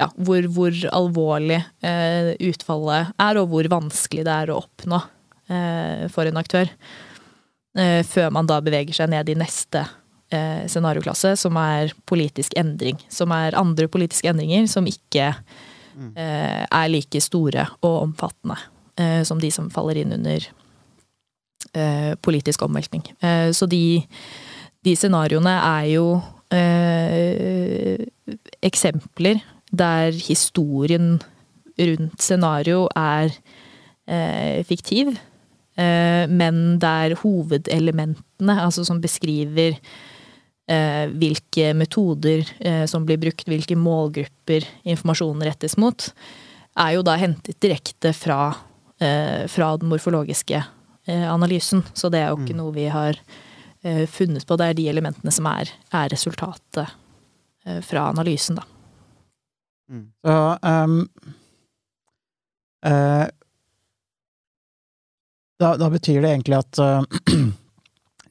ja, 0.00 0.08
hvor, 0.16 0.48
hvor 0.52 0.78
alvorlig 0.96 1.58
eh, 1.84 2.32
utfallet 2.48 3.12
er, 3.12 3.40
og 3.42 3.50
hvor 3.52 3.68
vanskelig 3.72 4.24
det 4.24 4.38
er 4.38 4.52
å 4.52 4.62
oppnå 4.62 5.02
eh, 5.52 6.06
for 6.12 6.28
en 6.28 6.40
aktør. 6.40 6.72
Eh, 7.76 8.00
før 8.08 8.32
man 8.32 8.48
da 8.48 8.62
beveger 8.64 8.96
seg 8.96 9.12
ned 9.12 9.28
i 9.28 9.36
neste 9.36 9.84
eh, 10.32 10.66
scenarioklasse, 10.70 11.34
som 11.36 11.56
er 11.60 11.94
politisk 12.08 12.56
endring. 12.58 12.98
Som 13.12 13.34
er 13.36 13.58
andre 13.58 13.88
politiske 13.88 14.30
endringer 14.30 14.66
som 14.70 14.86
ikke 14.88 15.32
eh, 15.32 16.62
er 16.66 16.88
like 16.92 17.20
store 17.24 17.68
og 17.82 18.00
omfattende 18.06 18.58
eh, 19.00 19.22
som 19.24 19.40
de 19.40 19.50
som 19.52 19.70
faller 19.72 20.00
inn 20.00 20.14
under 20.16 20.48
eh, 21.72 22.14
politisk 22.22 22.62
omveltning. 22.66 23.04
Eh, 23.20 23.50
så 23.56 23.68
de, 23.70 24.02
de 24.84 24.96
scenarioene 24.96 25.54
er 25.60 25.86
jo 25.94 26.08
eh, 26.54 28.06
eksempler 28.64 29.42
der 29.76 30.14
historien 30.14 31.16
rundt 31.76 32.22
scenario 32.22 32.86
er 32.96 33.32
eh, 34.08 34.62
fiktiv, 34.64 35.16
men 35.76 36.78
der 36.80 37.12
hovedelementene, 37.20 38.54
altså 38.62 38.80
som 38.88 38.96
beskriver 39.02 39.74
hvilke 40.66 41.70
metoder 41.78 42.48
eh, 42.58 42.84
som 42.90 43.04
blir 43.06 43.20
brukt, 43.22 43.46
hvilke 43.46 43.76
målgrupper 43.78 44.66
informasjonen 44.82 45.44
rettes 45.46 45.76
mot, 45.78 46.08
er 46.76 46.96
jo 46.96 47.04
da 47.06 47.14
hentet 47.20 47.60
direkte 47.62 48.12
fra, 48.16 48.54
eh, 48.98 49.46
fra 49.48 49.68
den 49.80 49.88
morfologiske 49.92 50.58
eh, 50.58 51.26
analysen. 51.32 51.84
Så 51.94 52.10
det 52.12 52.24
er 52.24 52.32
jo 52.32 52.40
ikke 52.42 52.58
noe 52.58 52.74
vi 52.74 52.88
har 52.92 53.18
eh, 53.82 54.04
funnet 54.10 54.46
på. 54.46 54.58
Det 54.58 54.70
er 54.70 54.78
de 54.78 54.88
elementene 54.90 55.32
som 55.32 55.48
er, 55.50 55.70
er 55.94 56.10
resultatet 56.12 56.84
eh, 57.64 57.80
fra 57.86 58.08
analysen, 58.10 58.58
da. 58.60 58.66
Så 60.26 60.58
um, 60.66 61.08
eh, 62.86 63.26
da, 65.58 65.76
da 65.76 65.90
betyr 65.90 66.20
det 66.22 66.32
egentlig 66.34 66.58
at 66.58 66.78
eh, 66.82 67.02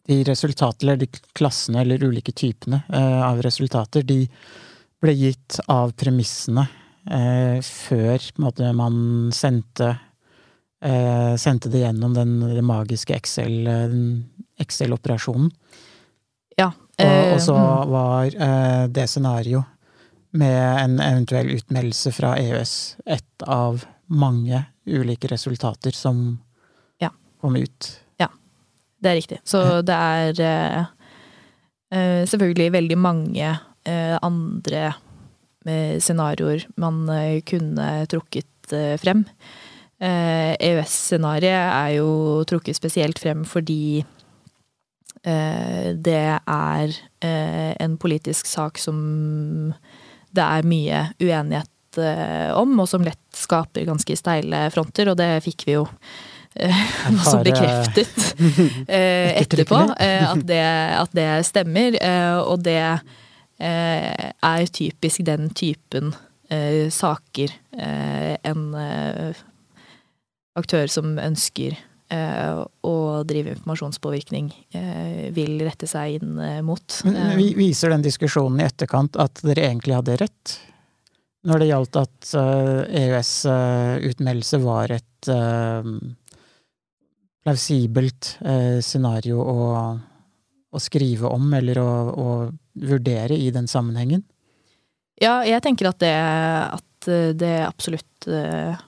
de 0.07 0.23
resultatene, 0.23 0.91
eller 0.91 1.05
de 1.05 1.07
klassene, 1.33 1.81
eller 1.81 2.03
ulike 2.03 2.31
typene 2.31 2.81
eh, 2.93 3.21
av 3.25 3.41
resultater, 3.45 4.03
de 4.05 4.27
ble 5.01 5.13
gitt 5.17 5.59
av 5.71 5.91
premissene 5.97 6.67
eh, 7.09 7.61
før 7.61 8.21
måte, 8.41 8.73
man 8.73 9.31
sendte 9.35 9.95
eh, 10.85 11.35
Sendte 11.41 11.69
det 11.73 11.79
gjennom 11.83 12.13
den, 12.13 12.39
den 12.39 12.65
magiske 12.65 13.15
Excel-operasjonen. 13.17 14.23
Excel 14.59 14.99
Ja. 16.57 16.71
Og, 16.95 17.41
så 17.43 17.55
eh, 17.57 17.85
var 17.91 18.29
det 18.87 19.07
scenario 19.11 19.63
med 20.35 20.83
en 20.83 20.99
eventuell 20.99 21.49
utmeldelse 21.55 22.11
fra 22.11 22.35
EØS 22.39 22.97
ett 23.05 23.43
av 23.43 23.85
mange 24.05 24.63
ulike 24.85 25.27
resultater 25.27 25.91
som 25.91 26.39
Ja. 27.01 27.09
kom 27.41 27.55
ut. 27.55 27.99
Det 29.05 29.11
er 29.11 29.19
riktig. 29.19 29.37
Så 29.45 29.61
det 29.85 29.93
er 29.93 30.39
eh, 31.93 32.23
selvfølgelig 32.25 32.71
veldig 32.73 32.97
mange 32.97 33.51
uh, 33.53 34.15
andre 34.25 34.87
eh, 35.69 36.01
scenarioer 36.01 36.65
man 36.81 37.05
kunne 37.45 37.89
trukket 38.09 38.73
frem. 38.97 39.21
EØS-scenarioet 40.01 41.69
er 41.69 41.91
jo 41.99 42.09
trukket 42.49 42.75
spesielt 42.75 43.21
frem 43.21 43.45
fordi 43.45 44.03
det 45.25 46.23
er 46.37 46.97
en 47.81 47.95
politisk 48.01 48.49
sak 48.49 48.81
som 48.81 48.97
det 50.33 50.43
er 50.43 50.67
mye 50.67 50.99
uenighet 51.21 52.01
om, 52.57 52.73
og 52.81 52.89
som 52.89 53.05
lett 53.05 53.37
skaper 53.37 53.85
ganske 53.87 54.17
steile 54.17 54.65
fronter, 54.73 55.13
og 55.13 55.17
det 55.21 55.29
fikk 55.45 55.65
vi 55.69 55.77
jo 55.77 55.85
eh, 56.55 56.83
også 57.13 57.41
bekreftet 57.45 58.11
eh, 58.87 59.35
etterpå, 59.41 59.81
eh, 59.99 60.23
at 60.31 60.45
det, 60.47 60.61
at 61.01 61.11
det 61.15 61.29
stemmer. 61.47 61.97
eh, 62.01 62.37
Og 62.43 62.63
det 62.65 62.79
eh, 63.59 64.29
er 64.43 64.65
typisk 64.71 65.23
den 65.27 65.49
typen 65.55 66.13
eh, 66.49 66.87
saker 66.91 67.51
eh, 67.77 68.35
en 68.43 68.69
eh, 68.75 69.33
aktør 70.55 70.87
som 70.87 71.17
ønsker 71.19 71.73
eh, 72.11 72.59
å 72.85 72.93
drive 73.27 73.55
informasjonspåvirkning, 73.55 74.51
eh, 74.77 75.25
vil 75.35 75.57
rette 75.65 75.87
seg 75.89 76.19
inn 76.21 76.37
eh, 76.39 76.61
mot. 76.63 77.01
Men 77.07 77.15
Eh, 77.15 77.35
vi- 77.41 77.55
viser 77.57 77.89
den 77.91 78.05
diskusjonen 78.05 78.61
i 78.61 78.67
etterkant 78.69 79.17
at 79.19 79.41
dere 79.43 79.67
egentlig 79.71 79.95
hadde 79.97 80.17
rett? 80.23 80.59
når 81.45 81.59
det 81.61 81.65
gjaldt 81.69 81.97
at 82.01 82.29
EØS-utmeldelse 83.45 84.57
var 84.63 84.91
et 84.95 85.29
eh, 85.29 85.89
plausibelt 87.45 88.35
eh, 88.41 88.79
scenario 88.81 89.41
å, 89.41 89.67
å 90.73 90.81
skrive 90.81 91.29
om 91.29 91.53
eller 91.53 91.79
å, 91.81 91.91
å 92.09 92.29
vurdere 92.85 93.37
i 93.37 93.51
den 93.53 93.69
sammenhengen? 93.69 94.25
Ja, 95.21 95.39
jeg 95.47 95.61
tenker 95.63 95.91
at 95.91 96.01
det, 96.03 96.15
at 96.75 97.09
det 97.39 97.53
absolutt 97.63 98.27
eh, 98.27 98.81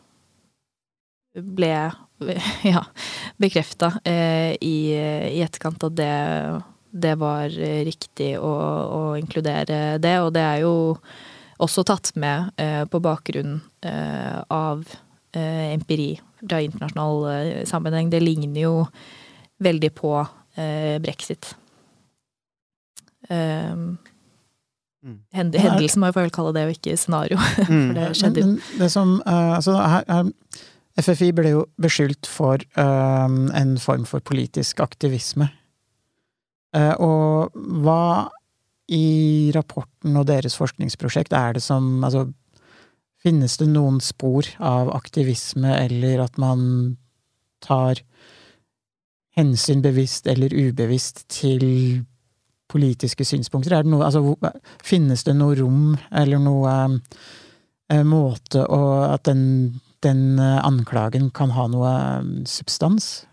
ble 1.38 1.72
ja, 2.74 2.84
bekrefta 3.38 3.94
eh, 4.04 4.58
i, 4.58 4.78
i 4.98 5.40
etterkant 5.46 5.86
at 5.88 5.96
det, 5.96 6.12
det 6.90 7.16
var 7.22 7.54
riktig 7.88 8.34
å, 8.42 8.52
å, 8.52 9.02
inkludere 9.20 9.98
det. 10.02 10.16
Og 10.26 10.34
det 10.36 10.44
er 10.44 10.64
jo 10.66 10.76
også 11.64 11.86
tatt 11.88 12.14
med 12.20 12.52
eh, 12.62 12.84
på 12.90 13.02
bakgrunn 13.02 13.60
eh, 13.86 14.40
av 14.54 14.84
eh, 14.86 15.07
empiri 15.36 16.12
fra 16.42 16.62
internasjonal 16.64 17.26
eh, 17.32 17.64
sammenheng. 17.70 18.12
Det 18.14 18.22
ligner 18.24 18.62
jo 18.62 18.74
veldig 19.64 19.94
på 19.98 20.12
brexit. 21.02 21.52
Um, 23.30 23.98
Hend 25.36 25.56
hendelsen 25.56 26.02
må 26.02 26.10
jeg 26.10 26.18
vel 26.18 26.32
kalle 26.34 26.54
det, 26.56 26.64
og 26.68 26.74
ikke 26.74 26.98
scenario. 27.00 27.38
For 27.68 27.94
det 27.96 28.08
skjedde 28.18 28.44
jo. 28.44 28.56
Det 28.80 28.90
som, 28.92 29.18
uh, 29.28 29.54
altså, 29.58 29.78
her, 29.78 30.08
her, 30.10 30.32
FFI 30.98 31.30
ble 31.38 31.54
jo 31.54 31.62
beskyldt 31.82 32.26
for 32.26 32.64
uh, 32.80 33.30
en 33.30 33.76
form 33.78 34.08
for 34.10 34.24
politisk 34.26 34.82
aktivisme. 34.82 35.52
Uh, 36.76 36.96
og 36.98 37.62
hva 37.86 38.28
i 38.92 39.52
rapporten 39.56 40.18
og 40.18 40.28
deres 40.30 40.58
forskningsprosjekt 40.58 41.36
er 41.36 41.58
det 41.58 41.64
som 41.64 42.04
Altså, 42.08 42.26
finnes 43.24 43.58
det 43.60 43.70
noen 43.72 44.00
spor 44.04 44.48
av 44.60 44.92
aktivisme, 44.96 45.74
eller 45.88 46.24
at 46.26 46.38
man 46.42 46.98
tar 47.64 48.04
hensyn 49.38 49.82
bevisst 49.86 50.28
eller 50.30 50.54
ubevisst 50.54 51.26
til 51.34 52.04
politiske 52.72 53.26
synspunkter? 53.26 53.78
Er 53.78 53.86
det 53.86 53.94
noe, 53.94 54.06
altså, 54.08 54.36
finnes 54.84 55.24
det 55.28 55.36
noe 55.38 55.58
rom, 55.60 55.98
eller 56.12 56.42
noe 56.42 56.74
eh, 57.90 58.04
måte 58.04 58.66
å 58.66 58.82
At 59.14 59.28
den, 59.30 59.80
den 60.04 60.40
eh, 60.40 60.60
anklagen 60.66 61.32
kan 61.32 61.54
ha 61.56 61.68
noe 61.72 61.94
eh, 61.94 62.32
substans? 62.50 63.28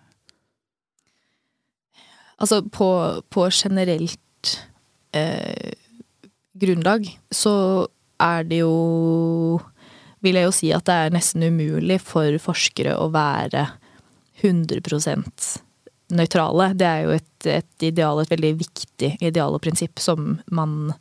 Altså, 2.39 2.63
på, 2.67 2.89
på 3.31 3.49
generelt 3.51 4.59
eh, 5.15 5.75
grunnlag 6.59 7.07
så 7.33 7.55
er 8.23 8.47
det 8.47 8.63
jo 8.63 9.59
Vil 10.25 10.39
jeg 10.41 10.49
jo 10.49 10.55
si 10.57 10.73
at 10.73 10.87
det 10.89 10.95
er 10.97 11.15
nesten 11.15 11.45
umulig 11.45 12.01
for 12.01 12.41
forskere 12.41 12.97
å 12.97 13.11
være 13.13 13.67
100% 14.43 15.49
nøytrale. 16.15 16.71
Det 16.77 16.87
er 16.87 17.05
jo 17.05 17.15
et, 17.17 17.49
et, 17.49 17.75
ideal, 17.87 18.21
et 18.21 18.33
veldig 18.33 18.53
viktig 18.61 19.15
ideal 19.25 19.57
og 19.57 19.63
prinsipp 19.65 20.01
som 20.03 20.37
man 20.55 20.93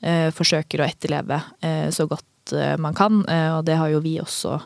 eh, 0.00 0.28
forsøker 0.34 0.82
å 0.82 0.88
etterleve 0.88 1.40
eh, 1.64 1.88
så 1.94 2.06
godt 2.10 2.54
eh, 2.56 2.76
man 2.80 2.96
kan, 2.96 3.22
eh, 3.28 3.50
og 3.56 3.64
det 3.68 3.78
har 3.80 3.92
jo 3.92 4.02
vi 4.04 4.18
også 4.22 4.58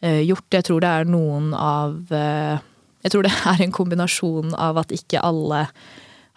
eh, 0.00 0.22
gjort. 0.26 0.48
Jeg 0.54 0.68
tror 0.68 0.84
det 0.84 0.92
er 1.00 1.12
noen 1.12 1.52
av 1.54 2.12
eh, 2.14 2.66
Jeg 3.04 3.14
tror 3.14 3.26
det 3.28 3.34
er 3.52 3.64
en 3.64 3.74
kombinasjon 3.74 4.54
av 4.58 4.80
at 4.80 4.94
ikke 4.94 5.22
alle 5.24 5.66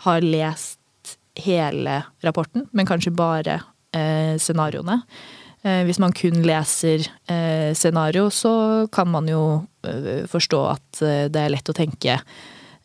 har 0.05 0.25
lest 0.25 0.79
hele 1.41 2.01
rapporten, 2.25 2.67
men 2.71 2.87
kanskje 2.89 3.13
bare 3.15 3.61
scenarioene. 3.91 5.01
Hvis 5.61 5.99
man 6.01 6.13
kun 6.17 6.39
leser 6.41 7.03
scenario, 7.77 8.31
så 8.33 8.87
kan 8.89 9.11
man 9.13 9.27
jo 9.29 9.41
forstå 10.31 10.61
at 10.71 11.01
det 11.29 11.37
er 11.37 11.53
lett 11.53 11.69
å 11.69 11.75
tenke 11.77 12.15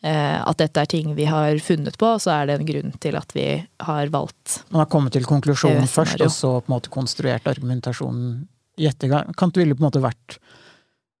Eh, 0.05 0.37
at 0.45 0.59
dette 0.61 0.83
er 0.83 0.89
ting 0.89 1.15
vi 1.17 1.25
har 1.25 1.57
funnet 1.63 1.97
på, 1.97 2.11
og 2.15 2.21
så 2.21 2.35
er 2.35 2.47
det 2.47 2.59
en 2.59 2.67
grunn 2.67 2.93
til 3.01 3.17
at 3.17 3.33
vi 3.33 3.47
har 3.81 4.11
valgt 4.13 4.59
Man 4.69 4.83
har 4.83 4.91
kommet 4.91 5.15
til 5.17 5.25
konklusjonen 5.25 5.89
først, 5.89 6.21
og 6.21 6.33
så 6.33 6.51
på 6.59 6.69
en 6.69 6.75
måte 6.75 6.93
konstruert 6.93 7.49
argumentasjonen 7.49 8.45
i 8.77 8.85
etterkant. 8.85 9.57
ville 9.57 9.73
på 9.73 9.81
en 9.81 9.87
måte 9.89 10.03
vært 10.03 10.37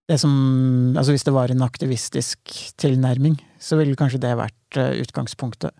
det 0.07 0.19
som 0.21 0.35
Altså 0.95 1.11
hvis 1.11 1.25
det 1.27 1.33
var 1.35 1.51
en 1.51 1.65
aktivistisk 1.65 2.53
tilnærming, 2.79 3.35
så 3.59 3.75
ville 3.81 3.97
kanskje 3.97 4.21
det 4.23 4.37
vært 4.39 4.77
utgangspunktet. 4.77 5.73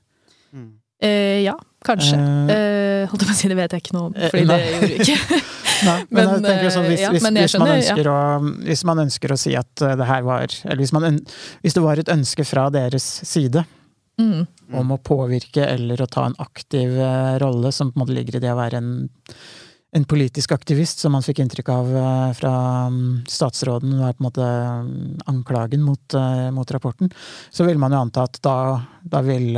Mm. 0.98 1.10
Eh, 1.10 1.42
ja, 1.46 1.54
kanskje. 1.86 2.18
Eh, 2.18 3.08
holdt 3.10 3.22
jeg 3.22 3.30
på 3.30 3.36
å 3.36 3.38
si, 3.38 3.50
det 3.52 3.58
vet 3.58 3.74
jeg 3.74 3.84
ikke 3.84 3.96
noe 3.98 4.10
om, 4.10 4.16
fordi 4.18 4.46
det 4.50 4.58
gjorde 4.64 4.88
vi 4.88 4.98
ikke. 5.04 5.42
Nei, 5.86 5.98
men, 6.10 6.10
men, 6.10 6.32
jeg 6.34 6.46
tenker 6.48 6.72
sånn, 6.74 6.88
hvis, 6.90 7.02
ja, 7.04 7.12
hvis, 7.14 7.26
hvis, 7.28 7.52
skjønner, 7.54 7.68
man 7.68 7.78
ønsker 7.78 8.08
ja. 8.10 8.14
å, 8.14 8.54
hvis 8.66 8.84
man 8.90 9.02
ønsker 9.04 9.34
å 9.34 9.38
si 9.38 9.54
at 9.60 9.84
eh, 9.86 9.94
det 10.00 10.08
her 10.10 10.24
var 10.26 10.50
Eller 10.66 10.82
hvis, 10.82 10.94
man, 10.96 11.20
hvis 11.62 11.78
det 11.78 11.84
var 11.86 12.02
et 12.02 12.10
ønske 12.10 12.48
fra 12.50 12.66
deres 12.74 13.06
side 13.30 13.62
mm. 14.18 14.74
om 14.82 14.96
å 14.96 14.98
påvirke 14.98 15.68
eller 15.70 16.02
å 16.02 16.10
ta 16.10 16.26
en 16.26 16.38
aktiv 16.42 16.98
rolle, 17.44 17.72
som 17.72 17.92
på 17.92 18.00
en 18.00 18.06
måte 18.06 18.18
ligger 18.18 18.40
i 18.40 18.42
det 18.42 18.50
å 18.56 18.58
være 18.58 18.82
en, 18.82 18.90
en 19.94 20.08
politisk 20.10 20.56
aktivist, 20.58 21.04
som 21.04 21.14
man 21.14 21.26
fikk 21.26 21.44
inntrykk 21.44 21.70
av 21.76 21.92
fra 22.40 22.54
um, 22.90 23.20
statsråden, 23.30 24.00
var 24.02 24.18
på 24.18 24.24
en 24.24 24.30
måte 24.32 24.48
um, 24.50 24.90
anklagen 25.30 25.86
mot, 25.86 26.18
mot, 26.58 26.74
rapporten, 26.74 27.14
så 27.54 27.70
vil 27.70 27.78
man 27.78 27.94
jo 27.94 28.02
anta 28.02 28.26
at 28.26 28.42
da, 28.42 28.58
da 29.06 29.22
vil 29.30 29.54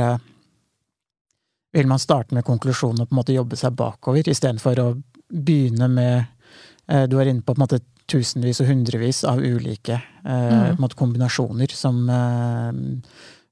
vil 1.72 1.86
man 1.86 2.02
starte 2.02 2.34
med 2.34 2.44
konklusjonen 2.46 3.04
og 3.04 3.08
på 3.08 3.14
en 3.14 3.20
måte 3.20 3.36
jobbe 3.36 3.58
seg 3.58 3.76
bakover, 3.78 4.26
istedenfor 4.28 4.82
å 4.82 4.88
begynne 5.30 5.88
med 5.90 6.16
eh, 6.90 7.06
Du 7.06 7.18
er 7.20 7.30
inne 7.30 7.44
på, 7.44 7.54
på 7.54 7.62
måte, 7.62 7.80
tusenvis 8.10 8.58
og 8.62 8.66
hundrevis 8.72 9.22
av 9.28 9.38
ulike 9.38 9.94
eh, 9.94 10.74
mm. 10.74 10.80
måte, 10.82 10.98
kombinasjoner 10.98 11.70
som, 11.74 12.02
eh, 12.10 12.72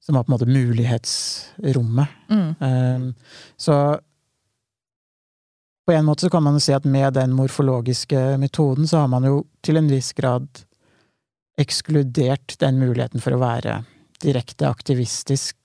som 0.03 0.19
har 0.19 0.27
på 0.27 0.33
en 0.33 0.35
måte 0.35 0.51
mulighetsrommet. 0.51 2.17
Mm. 2.29 3.13
Så 3.57 3.77
på 5.87 5.95
en 5.95 6.05
måte 6.05 6.27
så 6.27 6.31
kan 6.31 6.43
man 6.45 6.59
jo 6.59 6.61
si 6.61 6.75
at 6.77 6.85
med 6.85 7.15
den 7.17 7.33
morfologiske 7.33 8.35
metoden 8.43 8.89
så 8.89 9.05
har 9.05 9.13
man 9.13 9.25
jo 9.25 9.45
til 9.65 9.79
en 9.81 9.87
viss 9.89 10.11
grad 10.13 10.65
ekskludert 11.59 12.59
den 12.61 12.77
muligheten 12.83 13.23
for 13.23 13.35
å 13.35 13.41
være 13.41 13.83
direkte 14.23 14.69
aktivistisk. 14.69 15.57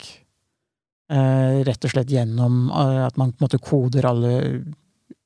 Eh, 1.13 1.61
rett 1.67 1.85
og 1.85 1.91
slett 1.91 2.09
gjennom 2.09 2.71
eh, 2.71 3.03
at 3.05 3.17
man 3.19 3.33
på 3.33 3.41
en 3.41 3.45
måte 3.45 3.61
koder 3.61 4.07
alle 4.09 4.33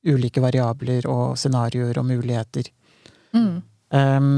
ulike 0.07 0.41
variabler 0.43 1.05
og 1.07 1.37
scenarioer 1.39 1.99
og 2.01 2.07
muligheter. 2.09 2.67
Mm. 3.35 3.61
Um, 3.95 4.31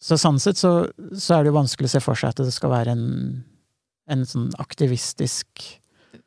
så 0.00 0.18
sånn 0.20 0.40
sett 0.42 0.60
så, 0.60 0.72
så, 1.14 1.36
er 1.38 1.44
det 1.44 1.52
jo 1.52 1.56
vanskelig 1.56 1.88
å 1.88 1.92
se 1.94 2.02
for 2.04 2.18
seg 2.18 2.34
at 2.34 2.42
det 2.42 2.52
skal 2.52 2.72
være 2.72 2.92
en, 2.94 3.06
en 4.12 4.26
sånn 4.28 4.50
aktivistisk 4.60 5.64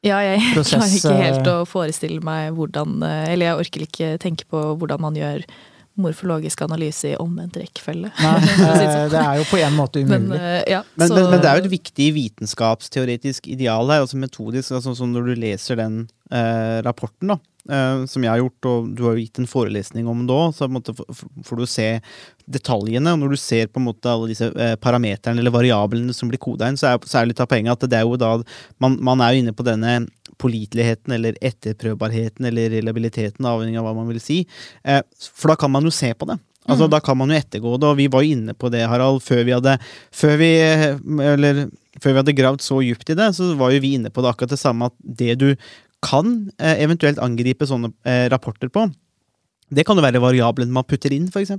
ja, 0.02 0.18
jeg 0.26 0.42
prosess. 0.56 0.74
klarer 0.74 0.98
ikke 0.98 1.20
helt 1.20 1.52
eh, 1.52 1.60
å 1.62 1.68
forestille 1.70 2.26
meg 2.26 2.56
hvordan 2.58 3.04
Eller 3.06 3.52
jeg 3.52 3.62
orker 3.62 3.86
ikke 3.86 4.10
tenke 4.22 4.48
på 4.50 4.64
hvordan 4.82 5.04
man 5.06 5.18
gjør 5.18 5.46
morfologisk 6.04 6.64
analyse 6.66 7.14
i 7.14 7.20
omvendt 7.20 7.60
rekkefølge. 7.62 8.12
Sånn. 8.22 9.12
det 9.14 9.22
er 9.22 9.42
jo 9.42 9.46
på 9.50 9.62
en 9.62 9.78
måte 9.78 10.04
umulig. 10.04 10.32
Men, 10.32 10.40
eh, 10.40 10.64
ja, 10.74 10.82
men, 10.96 11.14
men, 11.14 11.30
men, 11.34 11.44
det 11.44 11.52
er 11.52 11.60
jo 11.60 11.66
et 11.66 11.76
viktig 11.76 12.10
vitenskapsteoretisk 12.18 13.52
ideal 13.52 13.94
her, 13.94 14.06
også 14.06 14.20
metodisk. 14.22 14.76
Altså, 14.78 14.96
som 14.98 15.14
når 15.14 15.32
du 15.32 15.40
leser 15.46 15.80
den 15.80 16.04
eh, 16.32 16.78
rapporten, 16.86 17.34
da, 17.34 17.40
eh, 17.70 18.06
som 18.10 18.24
jeg 18.24 18.32
har 18.32 18.42
gjort, 18.42 18.70
og 18.72 18.92
du 18.98 19.06
har 19.08 19.20
gitt 19.20 19.42
en 19.42 19.50
forelesning 19.50 20.10
om 20.10 20.24
det 20.28 20.38
òg, 20.38 20.56
så 20.58 20.70
måte, 20.72 20.96
får 20.96 21.62
du 21.62 21.66
se 21.70 21.90
detaljene. 22.52 23.14
Og 23.14 23.22
når 23.24 23.36
du 23.36 23.42
ser 23.42 23.70
på 23.72 23.82
en 23.82 23.88
måte 23.90 24.12
alle 24.12 24.32
disse 24.32 24.52
eh, 24.52 24.78
parameterne 24.82 25.42
eller 25.42 25.54
variablene 25.54 26.16
som 26.16 26.32
blir 26.32 26.42
koda 26.42 26.70
inn, 26.70 26.80
så 26.80 26.94
er, 26.94 27.04
så 27.06 27.22
er 27.22 27.32
litt 27.32 27.44
av 27.44 27.50
poenget 27.52 27.76
at 27.76 27.92
det 27.92 28.00
er 28.00 28.08
jo 28.08 28.20
da 28.20 28.38
man, 28.82 28.98
man, 29.04 29.24
er 29.24 29.36
jo 29.36 29.46
inne 29.46 29.56
på 29.56 29.68
denne 29.68 30.02
påliteligheten 30.42 31.14
eller 31.16 31.38
etterprøvbarheten 31.42 32.48
eller 32.50 32.74
reliabiliteten, 32.74 33.48
avhengig 33.48 33.80
av 33.80 33.90
hva 33.90 33.98
man 33.98 34.10
vil 34.12 34.22
si. 34.24 34.42
Uh, 34.88 35.04
for 35.22 35.54
da 35.54 35.60
kan 35.62 35.74
man 35.74 35.86
jo 35.88 35.94
se 35.94 36.12
på 36.18 36.30
det. 36.30 36.40
Altså, 36.70 36.86
mm. 36.86 36.92
Da 36.94 37.00
kan 37.02 37.18
man 37.18 37.32
jo 37.32 37.38
ettergå 37.42 37.76
det, 37.82 37.90
og 37.90 37.98
vi 37.98 38.08
var 38.12 38.26
jo 38.26 38.36
inne 38.36 38.54
på 38.54 38.70
det, 38.74 38.84
Harald, 38.90 39.24
før 39.26 39.46
vi 39.48 39.56
hadde 39.56 39.78
Før 40.14 40.36
vi, 40.38 40.50
eller, 41.26 41.64
før 41.98 42.14
vi 42.14 42.20
hadde 42.22 42.36
gravd 42.38 42.66
så 42.66 42.82
djupt 42.86 43.10
i 43.10 43.18
det, 43.18 43.32
så 43.38 43.54
var 43.58 43.74
jo 43.74 43.82
vi 43.82 43.96
inne 43.98 44.12
på 44.14 44.22
det 44.22 44.30
akkurat 44.30 44.54
det 44.54 44.62
samme, 44.62 44.92
at 44.92 44.98
det 45.02 45.40
du 45.42 45.50
kan 46.06 46.52
eh, 46.62 46.82
eventuelt 46.82 47.22
angripe 47.22 47.66
sånne 47.70 47.92
eh, 48.10 48.28
rapporter 48.34 48.70
på. 48.74 48.88
Det 49.72 49.86
kan 49.88 49.98
jo 49.98 50.04
være 50.04 50.22
variablene 50.22 50.74
man 50.76 50.86
putter 50.88 51.14
inn, 51.16 51.30
f.eks. 51.32 51.54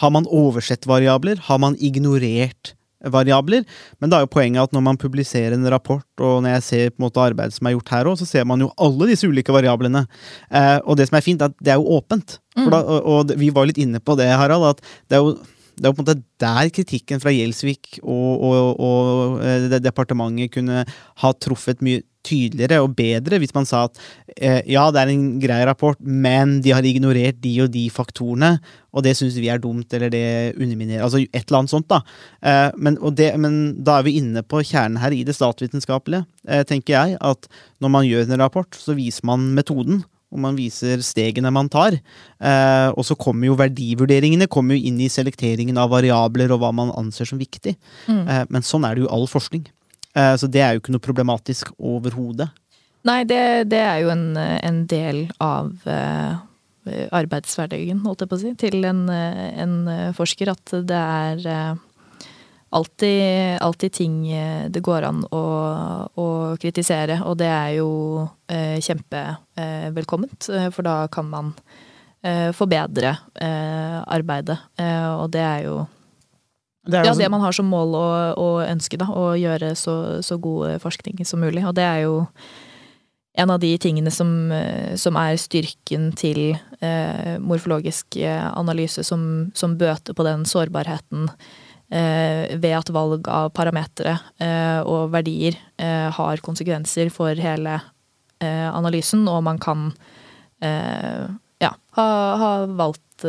Har 0.00 0.12
man 0.14 0.28
oversett 0.30 0.86
variabler? 0.88 1.40
Har 1.48 1.60
man 1.60 1.76
ignorert 1.80 2.74
variabler? 3.04 3.66
Men 4.00 4.10
da 4.10 4.18
er 4.18 4.26
jo 4.26 4.32
poenget 4.32 4.68
at 4.68 4.74
når 4.74 4.84
man 4.84 5.00
publiserer 5.00 5.54
en 5.54 5.68
rapport, 5.70 6.06
og 6.20 6.42
når 6.44 6.56
jeg 6.56 6.66
ser 6.68 6.90
på 6.90 7.00
en 7.00 7.06
måte 7.06 7.22
arbeidet 7.22 7.56
som 7.56 7.68
er 7.68 7.76
gjort 7.76 7.94
her 7.94 8.10
òg, 8.10 8.18
så 8.20 8.28
ser 8.28 8.48
man 8.48 8.64
jo 8.64 8.72
alle 8.76 9.10
disse 9.10 9.28
ulike 9.28 9.54
variablene. 9.54 10.04
Eh, 10.50 10.78
og 10.84 10.98
det 10.98 11.08
som 11.10 11.18
er 11.18 11.26
fint, 11.26 11.42
er 11.42 11.52
at 11.52 11.62
det 11.62 11.74
er 11.74 11.78
jo 11.82 11.98
åpent. 11.98 12.38
Mm. 12.58 12.66
Da, 12.72 12.82
og, 12.82 12.98
og, 13.06 13.36
vi 13.38 13.52
var 13.54 13.68
litt 13.70 13.78
inne 13.82 14.02
på 14.02 14.18
det, 14.18 14.28
Harald, 14.34 14.66
at 14.72 14.82
det 15.08 15.18
er 15.18 15.24
jo 15.24 15.36
det 15.78 15.88
er 15.88 15.94
på 15.94 16.02
en 16.02 16.06
måte 16.06 16.20
der 16.42 16.70
kritikken 16.74 17.22
fra 17.22 17.32
Gjelsvik 17.34 18.00
og, 18.02 18.44
og, 18.48 18.80
og 18.82 19.42
eh, 19.44 19.78
departementet 19.82 20.52
kunne 20.54 20.84
ha 21.22 21.34
truffet 21.38 21.84
mye 21.84 22.04
tydeligere 22.28 22.80
og 22.82 22.94
bedre 22.98 23.38
hvis 23.40 23.54
man 23.56 23.66
sa 23.68 23.84
at 23.86 24.00
eh, 24.36 24.60
ja, 24.68 24.86
det 24.92 25.00
er 25.00 25.12
en 25.12 25.24
grei 25.42 25.60
rapport, 25.66 26.00
men 26.00 26.58
de 26.64 26.74
har 26.74 26.86
ignorert 26.86 27.40
de 27.44 27.54
og 27.64 27.70
de 27.74 27.86
faktorene, 27.92 28.56
og 28.92 29.04
det 29.06 29.14
syns 29.18 29.38
vi 29.38 29.50
er 29.52 29.62
dumt, 29.62 29.92
eller 29.94 30.12
det 30.12 30.56
underminerer 30.56 31.06
Altså 31.06 31.22
et 31.22 31.42
eller 31.44 31.60
annet 31.60 31.72
sånt, 31.72 31.88
da. 31.90 32.02
Eh, 32.42 32.68
men, 32.76 32.98
det, 33.16 33.30
men, 33.40 33.58
da 33.84 33.98
er 33.98 34.08
vi 34.08 34.18
inne 34.20 34.42
på 34.42 34.62
kjernen 34.66 35.00
her 35.02 35.14
i 35.14 35.24
det 35.26 35.36
statsvitenskapelige, 35.38 36.26
eh, 36.48 36.64
tenker 36.68 36.96
jeg. 36.96 37.18
At 37.24 37.48
når 37.82 37.94
man 37.94 38.08
gjør 38.08 38.26
en 38.26 38.42
rapport, 38.42 38.76
så 38.76 38.96
viser 38.98 39.26
man 39.28 39.52
metoden. 39.56 40.02
Og 40.28 40.40
man 40.44 40.58
viser 40.58 41.00
stegene 41.04 41.52
man 41.54 41.70
tar. 41.72 41.96
Eh, 41.96 42.88
og 42.92 43.04
så 43.06 43.16
kommer 43.16 43.48
jo 43.48 43.56
verdivurderingene 43.56 44.48
kommer 44.52 44.76
jo 44.76 44.90
inn 44.90 45.00
i 45.00 45.08
selekteringen 45.12 45.80
av 45.80 45.92
variabler 45.94 46.52
og 46.52 46.60
hva 46.62 46.72
man 46.74 46.92
anser 47.00 47.28
som 47.30 47.40
viktig. 47.40 47.78
Mm. 48.06 48.24
Eh, 48.26 48.44
men 48.52 48.66
sånn 48.66 48.84
er 48.84 48.96
det 48.96 49.06
jo 49.06 49.12
all 49.14 49.28
forskning. 49.30 49.64
Eh, 50.12 50.34
så 50.36 50.50
det 50.50 50.64
er 50.64 50.74
jo 50.74 50.82
ikke 50.82 50.92
noe 50.92 51.04
problematisk 51.04 51.72
overhodet. 51.78 52.50
Nei, 53.08 53.22
det, 53.24 53.40
det, 53.72 53.80
er 53.80 54.02
jo 54.02 54.12
en, 54.12 54.36
en 54.36 54.78
del 54.90 55.20
av 55.40 55.70
uh, 55.86 56.40
arbeidshverdagen, 57.14 58.02
holdt 58.02 58.24
jeg 58.24 58.28
på 58.28 58.36
å 58.36 58.40
si, 58.42 58.50
til 58.58 58.82
en, 58.84 59.04
en 59.08 59.76
forsker. 60.18 60.50
At 60.50 60.74
det 60.84 60.98
er 60.98 61.44
uh, 61.46 61.78
alltid, 62.70 63.58
alltid, 63.64 63.92
ting 63.92 64.16
det 64.68 64.82
går 64.84 65.06
an 65.08 65.22
å, 65.32 65.42
å, 66.14 66.26
kritisere. 66.60 67.20
Og 67.24 67.38
det 67.40 67.50
er 67.50 67.76
jo 67.78 67.90
eh, 68.50 68.78
kjempevelkomment, 68.84 70.50
for 70.74 70.86
da 70.86 71.02
kan 71.12 71.28
man 71.30 71.52
forbedre 72.52 73.12
arbeidet. 73.38 74.56
og 74.74 75.28
det 75.30 75.42
er 75.46 75.60
jo 75.68 75.74
det 76.88 77.04
ja, 77.04 77.12
det 77.14 77.28
man 77.30 77.44
har 77.44 77.54
som 77.54 77.68
mål 77.70 77.94
å, 77.94 78.06
og 78.40 78.56
ønske, 78.64 78.98
da. 78.98 79.06
Å 79.06 79.36
gjøre 79.38 79.74
så, 79.78 79.94
så, 80.24 80.38
god 80.42 80.80
forskning 80.82 81.20
som 81.28 81.38
mulig. 81.44 81.62
Og 81.68 81.76
det 81.76 81.84
er 81.84 82.00
jo 82.08 82.24
en 83.38 83.52
av 83.54 83.60
de 83.62 83.70
tingene 83.78 84.10
som, 84.10 84.50
som 84.98 85.18
er 85.20 85.38
styrken 85.38 86.10
til 86.18 86.56
eh, 86.56 87.36
morfologisk 87.38 88.18
analyse, 88.24 89.04
som, 89.06 89.52
som, 89.54 89.76
bøter 89.78 90.16
på 90.16 90.26
den 90.26 90.42
sårbarheten 90.48 91.28
eh, 91.28 91.67
ved 91.88 92.74
at 92.76 92.90
valg 92.92 93.28
av 93.32 93.48
parametere 93.56 94.12
eh, 94.44 94.80
og 94.84 95.08
verdier 95.14 95.56
eh, 95.80 96.08
har 96.12 96.42
konsekvenser 96.44 97.08
for 97.14 97.32
hele 97.40 97.78
eh, 98.44 98.68
analysen, 98.68 99.24
og 99.30 99.40
man 99.46 99.58
kan 99.62 99.86
eh, 100.60 101.24
ja, 101.64 101.72
ha, 101.96 102.08
ha 102.42 102.50
valgt 102.68 103.24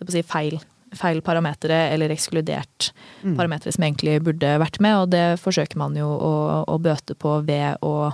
å 0.00 0.12
si 0.12 0.22
feil, 0.24 0.58
feil 0.96 1.20
parametere, 1.24 1.88
eller 1.94 2.12
ekskludert 2.14 2.90
mm. 3.22 3.36
parametere 3.38 3.74
som 3.74 3.84
egentlig 3.86 4.18
burde 4.24 4.56
vært 4.62 4.80
med, 4.82 4.98
og 5.02 5.12
det 5.14 5.40
forsøker 5.42 5.80
man 5.80 5.96
jo 5.98 6.08
å, 6.08 6.32
å 6.68 6.78
bøte 6.82 7.16
på 7.18 7.38
ved 7.48 7.80
å 7.86 8.12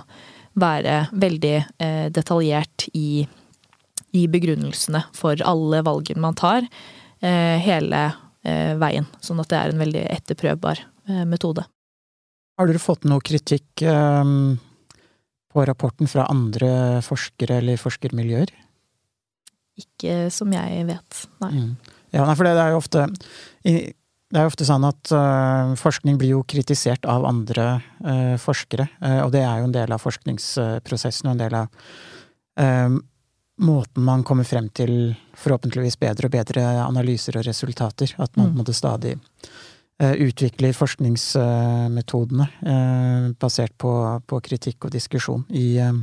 være 0.57 1.07
veldig 1.13 1.55
eh, 1.83 2.07
detaljert 2.13 2.87
i, 2.97 3.27
i, 4.17 4.23
begrunnelsene 4.31 5.03
for 5.15 5.41
alle 5.45 5.83
valgene 5.85 6.23
man 6.23 6.37
tar, 6.37 6.65
eh, 6.65 6.96
hele 7.21 8.03
eh, 8.43 8.75
veien. 8.79 9.07
Sånn 9.23 9.41
at 9.43 9.49
det 9.51 9.59
er 9.59 9.73
en 9.73 9.81
veldig 9.81 10.05
etterprøvbar 10.13 10.83
eh, 10.83 11.25
metode. 11.29 11.65
Har 12.57 12.69
dere 12.69 12.81
fått 12.81 13.05
noe 13.05 13.21
kritikk 13.21 13.83
på 15.53 15.65
rapporten 15.69 16.09
fra 16.09 16.23
andre 16.31 17.03
forskere 17.05 17.59
eller 17.61 17.77
forskermiljøer? 17.77 18.49
Ikke 19.77 20.15
som 20.33 20.49
jeg 20.55 20.87
vet, 20.87 21.19
nei. 21.43 21.51
Mm. 21.53 21.75
Ja, 22.15 22.25
for 22.31 22.47
det, 22.47 22.55
er 22.57 22.73
jo 22.73 22.79
ofte 22.79 23.03
det 23.61 24.41
er 24.41 24.49
ofte 24.49 24.65
sånn 24.65 24.87
at 24.89 25.11
forskning 25.77 26.17
blir 26.17 26.33
jo 26.33 26.41
kritisert 26.49 27.05
av 27.05 27.27
andre 27.29 27.67
forskere, 28.41 28.87
og 29.21 29.29
det 29.35 29.43
er 29.45 29.61
jo 29.61 29.67
en 29.69 29.77
del 29.77 29.93
av 29.93 30.01
forskningsprosessen 30.01 31.29
og 31.29 31.35
en 31.35 31.43
del 31.43 31.59
av 31.61 32.97
måten 33.57 34.03
man 34.03 34.23
kommer 34.23 34.43
frem 34.43 34.69
til 34.69 35.15
forhåpentligvis 35.37 35.97
bedre 35.99 36.27
og 36.29 36.33
bedre 36.33 36.63
analyser 36.83 37.37
og 37.39 37.45
resultater. 37.47 38.13
At 38.21 38.37
man 38.37 38.53
mm. 38.57 38.73
stadig 38.73 39.15
uh, 39.17 40.13
utvikler 40.13 40.73
forskningsmetodene 40.77 42.47
basert 43.39 43.73
på, 43.77 44.21
på, 44.27 44.39
kritikk 44.45 44.85
og 44.85 44.93
diskusjon 44.93 45.45
i 45.49 45.79
uh, 45.81 45.93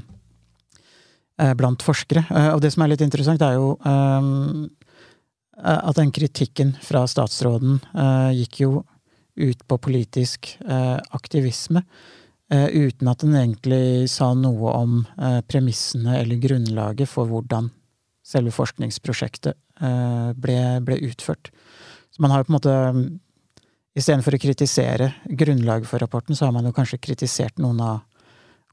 blant 1.58 1.82
forskere. 1.82 2.24
Og 2.54 2.60
det 2.62 2.72
som 2.74 2.82
er 2.84 2.94
litt 2.94 3.02
interessant, 3.02 3.42
er 3.42 3.54
jo 3.58 3.74
at 5.54 5.96
den 5.98 6.10
kritikken 6.14 6.76
fra 6.82 7.06
statsråden 7.10 7.80
gikk 8.34 8.60
jo 8.62 8.84
ut 9.34 9.64
på 9.66 9.78
politisk 9.82 10.52
aktivisme, 10.62 11.82
uten 12.52 13.08
at 13.08 13.22
den 13.24 13.34
egentlig 13.38 14.10
sa 14.12 14.28
noe 14.36 14.72
om 14.76 14.98
premissene 15.48 16.18
eller 16.20 16.36
grunnlaget 16.42 17.08
for 17.08 17.30
hvordan 17.30 17.70
selve 18.24 18.52
forskningsprosjektet 18.52 19.56
ble, 20.36 20.58
ble 20.84 20.98
utført. 21.08 21.48
Så 22.12 22.20
man 22.22 22.34
har 22.34 22.42
jo 22.42 22.48
på 22.48 22.52
en 22.52 22.58
måte 22.58 22.74
Istedenfor 23.94 24.34
å 24.34 24.40
kritisere 24.42 25.12
grunnlaget 25.38 25.86
for 25.86 26.02
rapporten, 26.02 26.34
så 26.34 26.48
har 26.48 26.54
man 26.54 26.66
jo 26.66 26.72
kanskje 26.74 26.98
kritisert 26.98 27.60
noen 27.62 27.78
av 27.78 28.00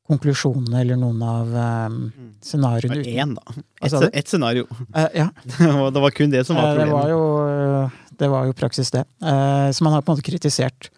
konklusjonene 0.10 0.80
eller 0.82 0.98
noen 0.98 1.22
av 1.22 1.52
um, 1.54 2.00
scenarioene. 2.42 3.04
Én, 3.06 3.36
da. 3.38 3.54
Ett 3.86 4.08
et 4.10 4.32
scenario. 4.32 4.66
Uh, 4.96 5.06
ja. 5.14 5.28
det 5.94 6.02
var 6.02 6.16
kun 6.18 6.34
det 6.34 6.42
som 6.48 6.58
var 6.58 6.72
problemet. 6.74 6.90
Det, 6.90 6.96
var 6.96 7.14
jo, 7.14 8.18
det 8.24 8.32
var 8.34 8.50
jo 8.50 8.58
praksis, 8.58 8.90
det. 8.96 9.06
Uh, 9.22 9.70
så 9.70 9.86
man 9.86 9.94
har 9.94 10.02
på 10.02 10.10
en 10.10 10.18
måte 10.18 10.26
kritisert 10.26 10.90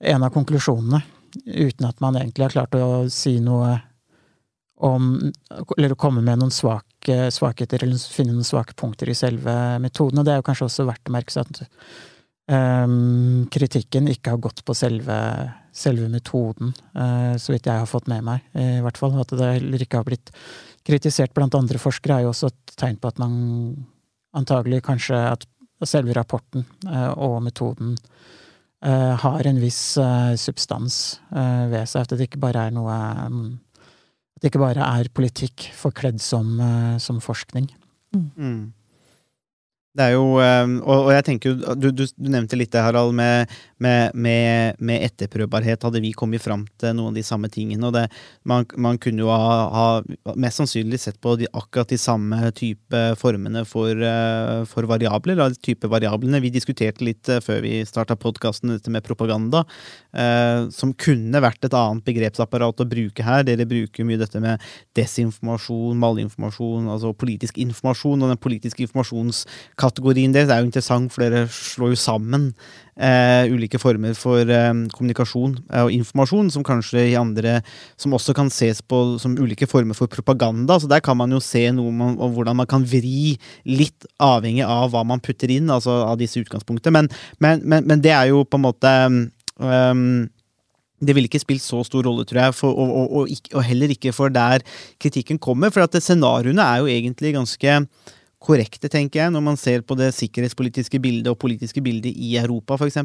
en 0.00 0.24
av 0.24 0.32
konklusjonene 0.32 1.02
uten 1.46 1.88
at 1.88 2.00
man 2.04 2.18
egentlig 2.20 2.48
har 2.48 2.56
klart 2.56 2.76
å 2.78 3.06
si 3.12 3.38
noe 3.44 3.78
om 4.78 5.32
Eller 5.74 5.90
å 5.90 5.98
komme 5.98 6.20
med 6.22 6.38
noen 6.38 6.52
svake, 6.54 7.32
svakheter, 7.34 7.82
eller 7.82 7.98
finne 7.98 8.36
noen 8.36 8.46
svake 8.46 8.76
punkter 8.78 9.10
i 9.10 9.16
selve 9.18 9.52
metoden. 9.82 10.20
Og 10.20 10.26
det 10.26 10.36
er 10.36 10.38
jo 10.38 10.44
kanskje 10.46 10.68
også 10.68 10.86
verdt 10.86 11.10
å 11.10 11.14
merke 11.16 11.34
seg 11.34 11.48
at 11.48 11.58
um, 12.86 13.48
kritikken 13.50 14.06
ikke 14.12 14.36
har 14.36 14.44
gått 14.44 14.62
på 14.62 14.76
selve 14.78 15.16
selve 15.74 16.06
metoden, 16.12 16.70
uh, 16.94 17.34
så 17.42 17.56
vidt 17.56 17.66
jeg 17.66 17.82
har 17.82 17.90
fått 17.90 18.06
med 18.10 18.22
meg, 18.26 18.46
i 18.54 18.78
hvert 18.84 19.02
fall. 19.02 19.18
At 19.18 19.34
det 19.34 19.50
heller 19.58 19.82
ikke 19.82 19.98
har 19.98 20.06
blitt 20.06 20.30
kritisert 20.86 21.34
blant 21.36 21.58
andre 21.58 21.82
forskere, 21.82 22.20
er 22.20 22.28
jo 22.28 22.32
også 22.32 22.52
et 22.52 22.78
tegn 22.78 23.02
på 23.02 23.10
at 23.10 23.18
man 23.18 23.34
antagelig 24.38 24.82
kanskje 24.86 25.18
at 25.34 25.46
selve 25.86 26.14
rapporten 26.16 26.64
uh, 26.88 27.12
og 27.14 27.38
metoden 27.44 27.94
eh, 27.94 28.28
har 28.80 29.46
en 29.50 29.56
viss 29.58 29.98
substans 30.38 31.18
ved 31.32 31.88
seg. 31.90 32.04
At 32.04 32.12
det 32.14 32.28
ikke 32.28 32.38
bare 32.42 32.68
er 32.68 32.74
noe 32.76 32.94
At 32.94 34.42
det 34.42 34.52
ikke 34.52 34.62
bare 34.62 34.86
er 34.86 35.10
politikk 35.10 35.70
forkledd 35.74 36.20
som, 36.22 36.52
som 37.02 37.18
forskning. 37.18 37.66
Mm. 38.14 38.70
Det 39.98 40.04
er 40.06 40.14
jo, 40.14 40.38
og, 40.38 41.08
jeg 41.10 41.24
tenker 41.26 41.50
jo, 41.50 41.74
du, 41.74 41.88
du, 41.90 42.04
du 42.06 42.30
nevnte 42.30 42.60
litt 42.60 42.70
det, 42.70 42.84
Harald, 42.84 43.16
med 43.18 43.50
med, 43.84 44.14
med, 44.14 44.78
med, 44.78 45.04
etterprøvbarhet 45.06 45.84
hadde 45.86 46.02
vi 46.02 46.12
kommet 46.16 46.42
fram 46.42 46.64
til 46.80 46.96
noen 46.96 47.12
av 47.12 47.18
de 47.18 47.24
samme 47.26 47.50
tingene. 47.52 47.86
og 47.86 47.94
det, 47.94 48.06
man, 48.48 48.66
man, 48.76 48.98
kunne 48.98 49.22
jo 49.22 49.30
ha, 49.30 49.68
ha, 49.72 50.34
mest 50.34 50.60
sannsynlig 50.60 51.00
sett 51.02 51.20
på 51.22 51.36
de, 51.38 51.48
akkurat 51.52 51.90
de 51.92 51.98
samme 52.00 52.50
type 52.58 53.02
formene 53.20 53.64
for, 53.68 53.92
uh, 53.94 54.64
for 54.68 54.88
variabler. 54.90 55.38
Da, 55.38 55.48
type 55.62 55.90
variablene. 55.90 56.42
Vi 56.42 56.52
diskuterte 56.54 57.06
litt 57.06 57.30
uh, 57.30 57.38
før 57.44 57.62
vi 57.64 57.76
starta 57.88 58.18
podkasten 58.18 58.74
dette 58.74 58.92
med 58.92 59.04
propaganda, 59.06 59.64
eh, 60.16 60.66
som 60.74 60.92
kunne 60.98 61.42
vært 61.42 61.64
et 61.66 61.74
annet 61.76 62.04
begrepsapparat 62.06 62.82
å 62.82 62.88
bruke 62.88 63.24
her. 63.24 63.44
Dere 63.46 63.66
bruker 63.68 64.06
mye 64.06 64.20
dette 64.20 64.40
med 64.42 64.62
desinformasjon, 64.98 65.98
malinformasjon, 66.00 66.90
altså 66.92 67.14
politisk 67.16 67.60
informasjon. 67.62 68.24
Og 68.24 68.34
den 68.34 68.42
politiske 68.42 68.84
informasjonskategorien 68.86 70.34
deres 70.34 70.52
er 70.52 70.62
jo 70.62 70.70
interessant, 70.70 71.14
for 71.14 71.24
dere 71.24 71.46
slår 71.52 71.94
jo 71.94 72.00
sammen 72.00 72.50
eh, 72.98 73.46
ulike 73.52 73.67
former 73.76 74.14
for 74.16 74.40
eh, 74.48 74.70
kommunikasjon 74.94 75.58
eh, 75.68 75.82
og 75.82 75.92
informasjon, 75.92 76.48
som 76.54 76.64
kanskje 76.64 77.10
i 77.10 77.18
andre 77.20 77.58
Som 78.00 78.16
også 78.16 78.32
kan 78.32 78.48
ses 78.48 78.80
på 78.80 79.18
som 79.20 79.36
ulike 79.36 79.68
former 79.68 79.96
for 79.98 80.08
propaganda. 80.08 80.78
Så 80.80 80.88
der 80.88 81.04
kan 81.04 81.18
man 81.18 81.30
jo 81.34 81.42
se 81.44 81.66
noe 81.74 81.92
om, 81.92 82.00
om 82.16 82.32
hvordan 82.32 82.56
man 82.56 82.70
kan 82.70 82.86
vri 82.88 83.36
litt 83.68 84.08
avhengig 84.16 84.64
av 84.64 84.94
hva 84.94 85.04
man 85.04 85.20
putter 85.20 85.52
inn, 85.52 85.68
altså 85.68 86.00
av 86.06 86.16
disse 86.16 86.40
utgangspunktene. 86.40 86.94
Men, 86.94 87.12
men, 87.44 87.62
men, 87.68 87.84
men 87.84 88.00
det 88.00 88.14
er 88.16 88.30
jo 88.32 88.46
på 88.48 88.56
en 88.56 88.64
måte 88.64 88.94
um, 89.60 90.28
det 90.98 91.14
ville 91.14 91.30
ikke 91.30 91.42
spilt 91.42 91.62
så 91.62 91.84
stor 91.86 92.06
rolle, 92.08 92.24
tror 92.26 92.40
jeg, 92.42 92.54
for, 92.58 92.74
og, 92.74 92.90
og, 92.90 93.16
og, 93.20 93.50
og, 93.54 93.60
heller 93.66 93.92
ikke 93.94 94.12
for 94.14 94.32
der 94.34 94.64
kritikken 95.02 95.38
kommer. 95.38 95.70
For 95.74 95.84
at 95.84 95.94
scenarioene 96.02 96.64
er 96.64 96.82
jo 96.82 96.90
egentlig 96.90 97.36
ganske 97.36 97.76
korrekte, 98.42 98.88
tenker 98.90 99.20
jeg, 99.20 99.32
når 99.34 99.42
man 99.44 99.58
ser 99.58 99.82
på 99.86 99.96
det 99.98 100.12
sikkerhetspolitiske 100.16 101.00
bildet 101.02 101.30
og 101.32 101.40
politiske 101.42 101.82
bildet 101.84 102.14
i 102.14 102.36
Europa, 102.38 102.78
f.eks., 102.78 103.00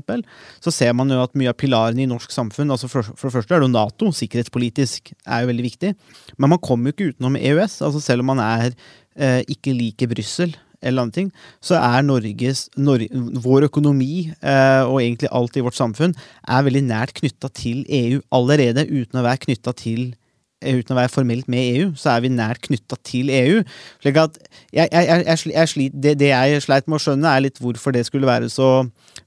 så 0.61 0.73
ser 0.73 0.93
man 0.97 1.09
jo 1.09 1.21
at 1.23 1.33
mye 1.39 1.51
av 1.51 1.57
pilarene 1.59 2.05
i 2.05 2.09
norsk 2.09 2.33
samfunn 2.33 2.73
altså 2.73 2.89
for, 2.91 3.05
for, 3.13 3.29
det 3.29 3.37
første 3.39 3.55
er 3.55 3.63
det 3.63 3.69
jo 3.69 3.73
Nato, 3.73 4.11
sikkerhetspolitisk 4.13 5.13
er 5.25 5.43
jo 5.43 5.49
veldig 5.49 5.65
viktig, 5.65 5.95
men 6.37 6.53
man 6.53 6.61
kommer 6.61 6.89
jo 6.89 6.97
ikke 6.97 7.09
utenom 7.13 7.39
EØS. 7.39 7.81
altså 7.81 8.03
Selv 8.03 8.25
om 8.25 8.31
man 8.33 8.43
er 8.45 8.69
eh, 9.17 9.41
ikke 9.49 9.73
liker 9.75 10.11
Brussel 10.11 10.53
eller 10.83 11.05
andre 11.05 11.15
ting, 11.15 11.29
så 11.63 11.77
er 11.79 12.03
Norges, 12.05 12.67
Nor 12.77 13.01
vår 13.43 13.69
økonomi 13.69 14.27
eh, 14.29 14.83
og 14.83 14.99
egentlig 15.01 15.31
alt 15.31 15.57
i 15.57 15.63
vårt 15.65 15.79
samfunn 15.79 16.13
er 16.13 16.65
veldig 16.67 16.83
nært 16.89 17.15
knytta 17.21 17.49
til 17.55 17.85
EU 17.87 18.19
allerede, 18.35 18.85
uten 18.91 19.21
å 19.21 19.25
være 19.25 19.45
knytta 19.47 19.73
til 19.79 20.11
eh, 20.11 20.22
Uten 20.63 20.95
å 20.95 20.99
være 20.99 21.11
formelt 21.11 21.49
med 21.51 21.77
EU, 21.77 21.91
så 21.99 22.15
er 22.15 22.23
vi 22.25 22.31
nært 22.33 22.63
knytta 22.67 22.97
til 23.05 23.31
EU. 23.33 23.61
slik 24.03 24.19
at 24.21 24.39
jeg, 24.73 24.89
jeg, 24.91 25.37
jeg, 25.51 25.69
slit, 25.71 25.95
det, 25.95 26.17
det 26.21 26.31
jeg 26.31 26.63
sleit 26.65 26.87
med 26.87 26.99
å 26.99 27.03
skjønne, 27.03 27.29
er 27.29 27.45
litt 27.45 27.61
hvorfor 27.61 27.95
det 27.95 28.05
skulle 28.07 28.29
være 28.29 28.49
så 28.51 28.85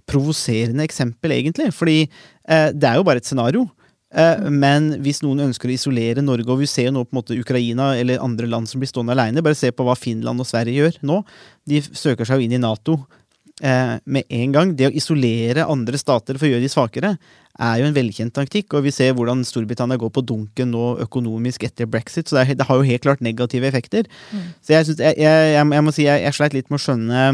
provoserende 0.09 0.87
eksempel, 0.87 1.35
egentlig. 1.37 1.73
Fordi 1.75 1.99
eh, 2.05 2.71
det 2.73 2.89
er 2.91 3.01
jo 3.01 3.07
bare 3.07 3.23
et 3.23 3.29
scenario. 3.29 3.67
Eh, 4.15 4.49
Men 4.51 4.93
hvis 5.05 5.23
noen 5.25 5.49
ønsker 5.49 5.71
å 5.71 5.77
isolere 5.77 6.25
Norge, 6.25 6.49
og 6.53 6.63
vi 6.63 6.71
ser 6.71 6.89
jo 6.91 6.97
nå 6.97 7.05
på 7.07 7.15
en 7.15 7.21
måte 7.21 7.39
Ukraina 7.39 7.93
eller 7.99 8.23
andre 8.25 8.49
land 8.51 8.71
som 8.71 8.83
blir 8.83 8.91
stående 8.91 9.17
alene, 9.17 9.45
bare 9.45 9.59
se 9.59 9.73
på 9.75 9.87
hva 9.87 9.97
Finland 9.99 10.43
og 10.43 10.49
Sverige 10.49 10.81
gjør 10.81 11.01
nå. 11.07 11.21
De 11.69 11.83
søker 11.87 12.29
seg 12.29 12.41
jo 12.41 12.47
inn 12.47 12.57
i 12.57 12.63
Nato 12.63 13.01
eh, 13.63 13.97
med 14.05 14.25
en 14.29 14.55
gang. 14.55 14.77
Det 14.77 14.89
å 14.91 14.95
isolere 14.95 15.67
andre 15.71 16.01
stater 16.01 16.39
for 16.39 16.49
å 16.49 16.53
gjøre 16.53 16.65
de 16.65 16.73
svakere, 16.73 17.17
er 17.57 17.81
jo 17.81 17.89
en 17.89 17.97
velkjent 17.97 18.35
taktikk. 18.37 18.75
Og 18.77 18.87
vi 18.87 18.95
ser 18.95 19.15
hvordan 19.17 19.45
Storbritannia 19.47 20.01
går 20.01 20.13
på 20.13 20.25
dunken 20.27 20.73
nå 20.75 20.97
økonomisk 21.07 21.65
etter 21.69 21.89
brexit, 21.91 22.29
så 22.29 22.39
det, 22.39 22.45
er, 22.45 22.61
det 22.61 22.69
har 22.69 22.81
jo 22.81 22.89
helt 22.89 23.05
klart 23.07 23.25
negative 23.25 23.69
effekter. 23.69 24.09
Så 24.61 24.77
jeg, 24.77 24.89
synes, 24.89 25.03
jeg, 25.03 25.21
jeg, 25.25 25.53
jeg, 25.57 25.85
må 25.87 25.95
si 25.95 26.09
jeg, 26.09 26.25
jeg 26.27 26.37
sleit 26.37 26.57
litt 26.57 26.73
med 26.73 26.81
å 26.81 26.87
skjønne 26.87 27.29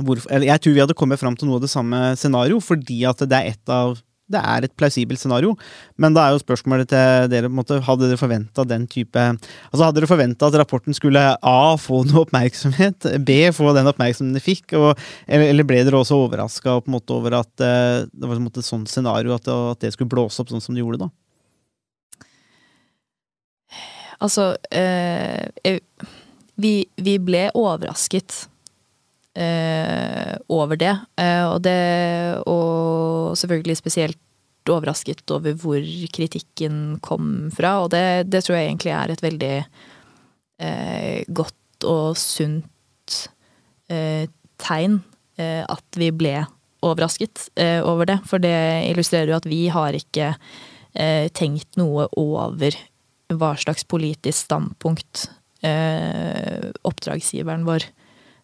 hvorfor 0.00 0.30
eller 0.32 0.48
Jeg 0.48 0.62
tror 0.62 0.72
vi 0.72 0.80
hadde 0.80 0.96
kommet 0.96 1.20
fram 1.20 1.34
til 1.36 1.48
noe 1.48 1.58
av 1.58 1.64
det 1.64 1.72
samme 1.72 1.98
scenario, 2.16 2.60
fordi 2.64 3.02
at 3.08 3.20
det 3.28 3.36
er 3.36 3.52
et 3.52 3.72
av 3.74 3.98
det 4.30 4.40
er 4.40 4.66
et 4.68 4.74
plausibelt 4.78 5.18
scenario, 5.20 5.56
men 5.98 6.14
da 6.14 6.28
er 6.28 6.36
jo 6.36 6.42
spørsmålet 6.44 6.88
til 6.92 7.28
dere 7.32 7.50
måte, 7.50 7.80
Hadde 7.86 8.06
dere 8.08 8.20
forventa 8.20 8.64
den 8.68 8.84
type 8.90 9.18
Altså 9.18 9.82
Hadde 9.82 9.98
dere 10.00 10.10
forventa 10.10 10.46
at 10.50 10.58
rapporten 10.60 10.94
skulle 10.94 11.22
A. 11.34 11.56
få 11.80 12.04
noe 12.06 12.22
oppmerksomhet, 12.24 13.08
B. 13.26 13.38
få 13.56 13.72
den 13.76 13.90
oppmerksomheten 13.90 14.38
den 14.38 14.44
fikk, 14.44 14.76
og, 14.78 14.98
eller, 15.26 15.66
ble 15.66 15.82
dere 15.86 15.98
også 16.00 16.18
overraska 16.24 16.76
over 17.18 17.40
at 17.40 17.64
eh, 17.66 18.06
det 18.12 18.28
var 18.30 18.38
et 18.62 18.68
sånt 18.70 18.88
scenario, 18.92 19.34
at 19.34 19.48
at 19.50 19.80
det 19.82 19.92
skulle 19.96 20.10
blåse 20.12 20.40
opp 20.42 20.50
sånn 20.52 20.62
som 20.62 20.74
det 20.76 20.84
gjorde 20.84 21.04
da? 21.06 21.10
Altså 24.20 24.52
jeg- 25.64 25.80
vi, 26.60 26.72
vi 27.00 27.14
ble 27.24 27.46
overrasket 27.56 28.46
eh, 29.34 30.09
over 30.50 30.80
det. 30.80 30.96
Eh, 31.20 31.44
og 31.46 31.62
det 31.62 32.42
Og 32.50 33.36
selvfølgelig 33.38 33.78
spesielt 33.78 34.18
overrasket 34.70 35.30
over 35.30 35.54
hvor 35.58 35.80
kritikken 36.12 36.98
kom 37.02 37.50
fra. 37.54 37.84
Og 37.84 37.90
det, 37.94 38.30
det 38.30 38.44
tror 38.44 38.56
jeg 38.58 38.66
egentlig 38.68 38.92
er 38.94 39.10
et 39.10 39.22
veldig 39.22 39.64
eh, 40.60 41.24
godt 41.28 41.54
og 41.88 42.16
sunt 42.20 43.30
eh, 43.88 44.28
tegn 44.60 45.00
eh, 45.40 45.64
at 45.64 45.96
vi 45.96 46.10
ble 46.12 46.44
overrasket 46.84 47.48
eh, 47.56 47.80
over 47.80 48.04
det. 48.10 48.20
For 48.28 48.38
det 48.42 48.84
illustrerer 48.90 49.28
jo 49.32 49.40
at 49.40 49.48
vi 49.48 49.68
har 49.72 49.92
ikke 49.96 50.34
eh, 50.94 51.28
tenkt 51.32 51.76
noe 51.80 52.06
over 52.20 52.76
hva 53.30 53.54
slags 53.58 53.84
politisk 53.86 54.46
standpunkt 54.48 55.30
oppdragsgiveren 55.60 57.66
vår 57.66 57.82
eh, 57.84 57.90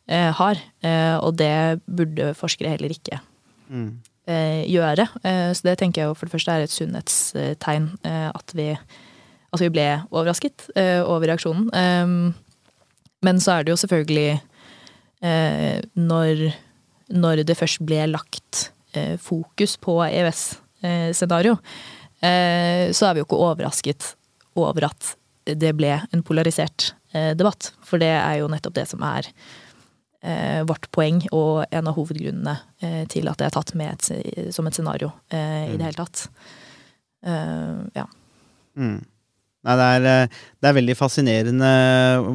har. 0.09 0.61
Eh, 0.83 1.17
og 1.19 1.37
det 1.37 1.81
burde 1.87 2.33
forskere 2.39 2.71
heller 2.77 2.93
ikke 2.95 3.21
Mm. 3.71 3.99
eh, 4.29 4.63
gjøre. 4.71 5.09
Eh, 5.25 5.51
så 5.53 5.63
det 5.67 5.79
tenker 5.79 6.03
jeg 6.03 6.07
jo 6.09 6.15
for 6.15 6.27
det 6.27 6.33
første 6.37 6.53
er 6.55 6.63
et 6.63 6.71
sunnhetstegn. 6.71 7.89
Eh, 8.07 8.29
at, 8.35 8.53
vi, 8.55 8.69
at 9.53 9.61
vi 9.61 9.69
ble 9.75 9.87
overrasket 10.13 10.69
eh, 10.77 11.03
over 11.03 11.27
reaksjonen. 11.27 11.67
Eh, 11.75 12.33
men 13.27 13.41
så 13.43 13.57
er 13.59 13.65
det 13.67 13.73
jo 13.75 13.81
selvfølgelig 13.83 14.41
eh, 15.23 15.81
når, 15.97 16.53
når 17.11 17.43
det 17.49 17.57
først 17.59 17.83
ble 17.87 18.07
lagt 18.13 18.69
eh, 18.95 19.17
fokus 19.19 19.77
på 19.83 19.99
EØS-scenario, 20.07 21.57
eh, 22.23 22.93
så 22.95 23.09
er 23.11 23.15
vi 23.17 23.23
jo 23.23 23.27
ikke 23.27 23.43
overrasket 23.51 24.13
over 24.57 24.87
at 24.93 25.17
det 25.47 25.75
ble 25.79 25.97
en 26.13 26.23
polarisert 26.27 26.93
eh, 27.15 27.33
debatt. 27.39 27.73
For 27.87 27.99
det 28.03 28.13
er 28.15 28.39
jo 28.41 28.49
nettopp 28.53 28.75
det 28.79 28.87
som 28.91 29.03
er 29.07 29.27
eh, 29.27 29.33
vårt 30.67 30.89
poeng, 30.95 31.21
og 31.31 31.67
en 31.71 31.91
av 31.91 31.97
hovedgrunnene 31.99 32.57
eh, 32.83 33.03
til 33.13 33.29
at 33.31 33.39
det 33.41 33.49
er 33.49 33.55
tatt 33.55 33.75
med 33.79 33.93
et, 33.95 34.55
som 34.55 34.67
et 34.67 34.75
scenario 34.75 35.13
eh, 35.31 35.73
i 35.73 35.77
det 35.77 35.87
hele 35.87 36.01
tatt. 36.01 36.27
Eh, 37.27 37.83
ja. 37.95 38.07
Mm. 38.77 39.05
Nei, 39.67 39.75
det 39.81 39.87
er, 39.97 40.05
eh, 40.07 40.43
det 40.63 40.69
er 40.69 40.77
veldig 40.77 40.95
fascinerende 40.99 41.71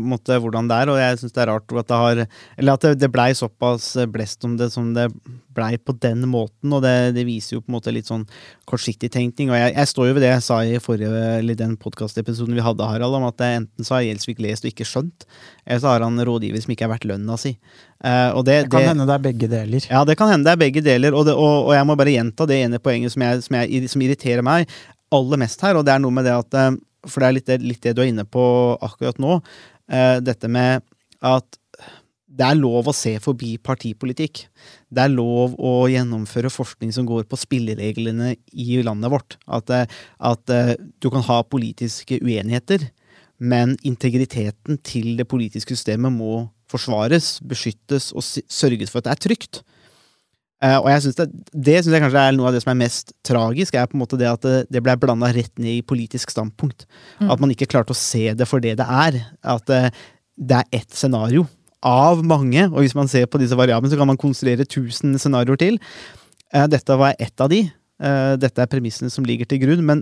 måte, 0.04 0.36
hvordan 0.44 0.68
det 0.68 0.80
er, 0.84 0.92
og 0.92 1.00
jeg 1.00 1.22
syns 1.22 1.36
det 1.36 1.44
er 1.46 1.52
rart 1.54 1.78
at 1.80 1.88
det 1.88 2.00
har 2.02 2.26
Eller 2.58 2.74
at 2.74 2.84
det, 2.84 2.98
det 3.00 3.12
blei 3.12 3.32
såpass 3.38 3.94
blest 4.12 4.44
om 4.48 4.58
det 4.60 4.72
som 4.74 4.92
det 4.96 5.08
blei 5.56 5.76
på 5.78 5.96
den 6.00 6.24
måten, 6.32 6.72
og 6.72 6.84
det, 6.84 7.14
det 7.16 7.26
viser 7.28 7.58
jo 7.58 7.62
på 7.64 7.72
en 7.72 7.76
måte 7.76 7.92
litt 7.92 8.08
sånn 8.08 8.24
kortsiktig 8.70 9.10
tenkning. 9.12 9.52
Og 9.52 9.60
jeg, 9.60 9.74
jeg 9.76 9.90
står 9.92 10.08
jo 10.08 10.14
ved 10.16 10.24
det 10.24 10.30
jeg 10.32 10.46
sa 10.46 10.60
i 10.64 10.78
forrige, 10.84 11.24
eller 11.40 11.58
den 11.60 11.74
podkastepisoden 11.80 12.56
vi 12.56 12.64
hadde, 12.64 12.88
Harald, 12.88 13.18
om 13.20 13.28
at 13.28 13.40
det 13.42 13.50
enten 13.58 13.88
så 13.88 13.98
har 13.98 14.06
Gjelsvik 14.06 14.40
lest 14.44 14.68
og 14.68 14.72
ikke 14.72 14.88
skjønt, 14.88 15.28
eller 15.66 15.84
så 15.84 15.92
har 15.92 16.06
han 16.06 16.24
rådgiver 16.28 16.64
som 16.64 16.76
ikke 16.76 16.88
er 16.88 16.94
verdt 16.94 17.10
lønna 17.12 17.40
si. 17.40 17.58
Uh, 18.02 18.40
det, 18.48 18.64
Det 18.66 18.72
kan 18.74 18.88
hende 18.94 19.10
det 19.10 19.18
er 19.18 19.26
begge 19.28 19.52
deler. 19.52 19.90
ja, 19.92 20.06
det 20.08 20.16
kan 20.18 20.32
hende 20.32 20.48
det 20.48 20.56
er 20.56 20.64
begge 20.64 20.86
deler, 20.86 21.16
og, 21.16 21.28
det, 21.28 21.36
og, 21.36 21.68
og 21.68 21.76
jeg 21.76 21.88
må 21.90 22.00
bare 22.00 22.16
gjenta 22.16 22.48
det 22.50 22.64
ene 22.64 22.80
poenget 22.80 23.14
som, 23.14 23.28
jeg, 23.28 23.44
som, 23.46 23.60
jeg, 23.60 23.92
som 23.92 24.08
irriterer 24.08 24.46
meg 24.46 24.72
aller 25.12 25.42
mest 25.42 25.62
her, 25.66 25.76
og 25.76 25.86
det 25.86 25.94
er 25.94 26.02
noe 26.02 26.16
med 26.16 26.26
det 26.28 26.38
at 26.38 26.58
eh, 26.58 26.72
For 27.08 27.24
det 27.24 27.28
er 27.28 27.38
litt 27.38 27.50
det, 27.50 27.60
litt 27.66 27.82
det 27.86 27.96
du 27.98 28.04
er 28.04 28.12
inne 28.12 28.28
på 28.28 28.44
akkurat 28.82 29.20
nå. 29.22 29.42
eh, 29.92 30.20
dette 30.22 30.50
med 30.52 30.86
at 31.22 31.58
det 32.32 32.46
er 32.48 32.56
lov 32.56 32.88
å 32.88 32.96
se 32.96 33.12
forbi 33.20 33.58
partipolitikk. 33.60 34.46
Det 34.88 35.04
er 35.04 35.12
lov 35.12 35.58
å 35.60 35.74
gjennomføre 35.92 36.52
forskning 36.54 36.94
som 36.96 37.08
går 37.08 37.26
på 37.30 37.40
spillereglene 37.40 38.36
i 38.54 38.80
landet 38.86 39.12
vårt. 39.12 39.38
At, 39.52 39.70
eh, 39.70 39.86
at 40.18 40.54
eh, 40.54 40.76
du 41.04 41.10
kan 41.12 41.26
ha 41.28 41.42
politiske 41.44 42.22
uenigheter, 42.24 42.88
men 43.42 43.76
integriteten 43.84 44.80
til 44.86 45.18
det 45.18 45.28
politiske 45.28 45.76
systemet 45.76 46.14
må 46.14 46.48
forsvares, 46.72 47.40
beskyttes 47.44 48.12
og 48.16 48.24
sørges 48.24 48.94
for 48.94 49.02
at 49.02 49.10
det 49.10 49.16
er 49.16 49.24
trygt. 49.28 49.64
Eh, 50.62 50.78
og 50.78 50.92
jeg 50.92 51.02
synes 51.06 51.18
det, 51.18 51.26
det 51.54 51.78
synes 51.80 51.96
jeg 51.96 52.04
kanskje 52.04 52.24
er 52.28 52.36
noe 52.38 52.50
av 52.52 52.56
det 52.56 52.62
som 52.62 52.72
er 52.76 52.82
mest 52.84 53.16
tragisk, 53.26 53.76
er 53.76 53.90
på 53.90 53.98
en 53.98 54.04
måte 54.04 54.20
det 54.20 54.30
at 54.30 54.46
det, 54.46 54.58
det 54.70 54.84
ble 54.86 54.94
blanda 55.02 55.32
rett 55.34 55.54
ned 55.58 55.80
i 55.80 55.86
politisk 55.86 56.34
standpunkt. 56.34 56.86
At 57.18 57.42
man 57.42 57.54
ikke 57.54 57.70
klarte 57.72 57.96
å 57.96 57.98
se 57.98 58.28
det 58.38 58.48
for 58.50 58.64
det 58.64 58.76
det 58.82 58.86
er. 58.86 59.18
At 59.42 59.74
eh, 59.74 59.90
det 60.38 60.62
er 60.62 60.82
ett 60.82 60.94
scenario 60.94 61.48
av 61.86 62.22
mange, 62.26 62.68
og 62.70 62.84
hvis 62.84 62.94
man 62.98 63.10
ser 63.10 63.26
på 63.26 63.42
disse 63.42 63.58
variablene, 63.58 63.90
så 63.90 63.98
kan 63.98 64.10
man 64.10 64.22
konstruere 64.22 64.68
tusen 64.70 65.18
scenarioer 65.18 65.58
til. 65.62 65.82
Eh, 66.54 66.68
dette 66.70 66.98
var 66.98 67.18
ett 67.18 67.42
av 67.42 67.54
de. 67.54 67.66
Dette 68.02 68.58
er 68.64 68.66
premissene 68.66 69.14
som 69.14 69.22
ligger 69.22 69.46
til 69.46 69.60
grunn, 69.62 69.84
men 69.86 70.00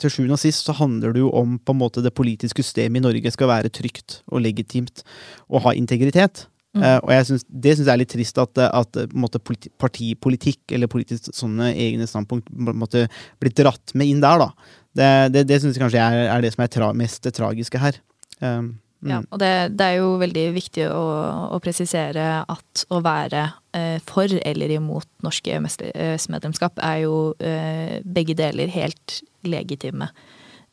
til 0.00 0.12
sjuende 0.12 0.36
og 0.36 0.40
sist 0.42 0.66
så 0.66 0.74
handler 0.76 1.14
det 1.14 1.22
jo 1.22 1.30
om 1.36 1.54
på 1.56 1.72
en 1.72 1.80
måte 1.80 2.02
det 2.04 2.12
politiske 2.12 2.64
systemet 2.64 3.00
i 3.00 3.04
Norge 3.06 3.32
skal 3.32 3.48
være 3.48 3.72
trygt 3.72 4.18
og 4.28 4.42
legitimt 4.44 5.00
og 5.48 5.64
ha 5.64 5.72
integritet. 5.78 6.46
Eh, 6.72 6.98
og 7.02 7.10
jeg 7.12 7.26
synes, 7.28 7.42
det 7.48 7.74
syns 7.76 7.88
jeg 7.88 7.92
er 7.92 8.00
litt 8.00 8.12
trist 8.14 8.38
at, 8.40 8.60
at 8.64 9.00
måtte, 9.12 9.40
politi 9.44 9.72
partipolitikk 9.80 10.72
eller 10.72 10.88
politisk 10.88 11.28
sånne 11.36 11.72
egne 11.76 12.06
standpunkt 12.08 12.48
måtte 12.52 13.04
bli 13.42 13.52
dratt 13.60 13.92
med 13.98 14.08
inn 14.08 14.22
der, 14.24 14.46
da. 14.46 14.78
Det, 14.92 15.10
det, 15.34 15.44
det 15.50 15.60
syns 15.60 15.76
jeg 15.76 15.84
kanskje 15.84 16.00
er, 16.04 16.30
er 16.32 16.44
det 16.44 16.52
som 16.54 16.64
er 16.64 16.72
tra 16.72 16.88
mest 16.96 17.28
tragiske 17.36 17.80
her. 17.80 18.00
Um, 18.40 18.72
mm. 19.04 19.10
Ja, 19.10 19.20
og 19.28 19.40
det, 19.42 19.52
det 19.76 19.88
er 19.88 20.00
jo 20.00 20.14
veldig 20.20 20.46
viktig 20.56 20.88
å, 20.88 21.04
å 21.52 21.60
presisere 21.64 22.26
at 22.40 22.84
å 22.92 23.02
være 23.04 23.46
uh, 23.76 23.98
for 24.08 24.32
eller 24.40 24.76
imot 24.78 25.08
norske 25.26 25.58
EØS-medlemskap 25.58 26.80
er 26.80 27.02
jo 27.04 27.16
eh, 27.40 27.98
begge 28.04 28.36
deler 28.38 28.72
helt 28.72 29.20
legitime 29.44 30.08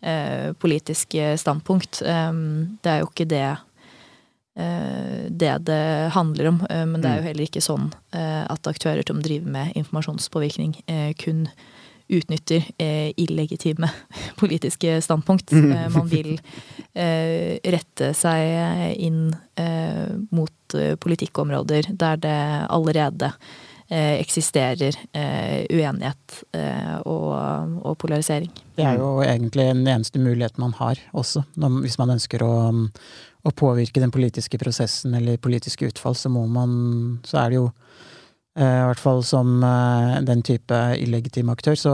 eh, 0.01 0.51
politiske 0.59 1.38
standpunkt. 1.38 2.01
Um, 2.05 2.77
det 2.83 2.91
er 2.91 3.01
jo 3.03 3.09
ikke 3.12 3.27
det 3.29 3.45
eh, 3.47 3.65
det 5.30 5.58
det 5.65 6.10
handler 6.13 6.48
om, 6.52 6.62
eh, 6.69 6.86
men 6.86 7.02
det 7.02 7.10
er 7.10 7.19
jo 7.19 7.28
heller 7.30 7.48
ikke 7.48 7.63
sånn 7.63 7.91
eh, 8.12 8.43
at 8.50 8.67
aktører 8.67 9.04
som 9.08 9.22
driver 9.24 9.52
med 9.52 9.76
informasjonspåvirkning, 9.80 10.82
eh, 10.88 11.13
kun 11.19 11.48
utnytter 12.10 12.65
eh, 12.78 13.13
illegitime 13.22 13.90
politiske 14.42 15.02
standpunkt. 15.02 15.54
Eh, 15.54 15.90
man 15.94 16.10
vil 16.10 16.36
eh, 16.94 17.60
rette 17.63 18.13
seg 18.17 18.98
inn 18.98 19.36
eh, 19.56 20.10
mot 20.33 20.75
eh, 20.75 20.96
politikkområder 20.98 21.92
der 21.94 22.17
det 22.17 22.40
allerede 22.69 23.29
eh, 23.88 24.17
eksisterer 24.17 24.98
eh, 25.13 25.65
uenighet 25.69 26.44
eh, 26.58 26.98
og 27.06 27.94
polarisering. 28.02 28.50
Det 28.75 28.88
er 28.90 28.98
jo 28.98 29.19
egentlig 29.21 29.69
den 29.69 29.86
eneste 29.88 30.21
muligheten 30.21 30.65
man 30.65 30.73
har 30.81 31.02
også, 31.13 31.44
hvis 31.83 32.00
man 32.02 32.15
ønsker 32.17 32.44
å, 32.46 32.54
å 33.48 33.54
påvirke 33.56 34.02
den 34.04 34.12
politiske 34.12 34.60
prosessen 34.60 35.15
eller 35.15 35.40
politiske 35.42 35.87
utfall, 35.87 36.15
så 36.15 36.31
må 36.31 36.46
man 36.52 37.19
Så 37.23 37.37
er 37.40 37.50
det 37.50 37.60
jo 37.60 37.67
eh, 38.58 38.79
i 38.81 38.87
hvert 38.90 39.00
fall 39.00 39.23
som 39.23 39.63
eh, 39.63 40.17
den 40.27 40.44
type 40.44 40.79
illegitim 41.00 41.52
aktør, 41.54 41.77
så, 41.79 41.94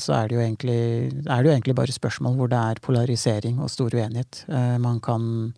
så 0.00 0.16
er, 0.22 0.28
det 0.28 0.38
jo 0.38 0.44
egentlig, 0.44 0.80
er 1.26 1.42
det 1.42 1.50
jo 1.50 1.54
egentlig 1.54 1.76
bare 1.76 1.92
spørsmål 1.92 2.38
hvor 2.38 2.48
det 2.52 2.62
er 2.62 2.82
polarisering 2.82 3.60
og 3.60 3.70
stor 3.72 3.94
uenighet. 3.94 4.44
Eh, 4.48 4.76
man 4.82 5.00
kan 5.04 5.52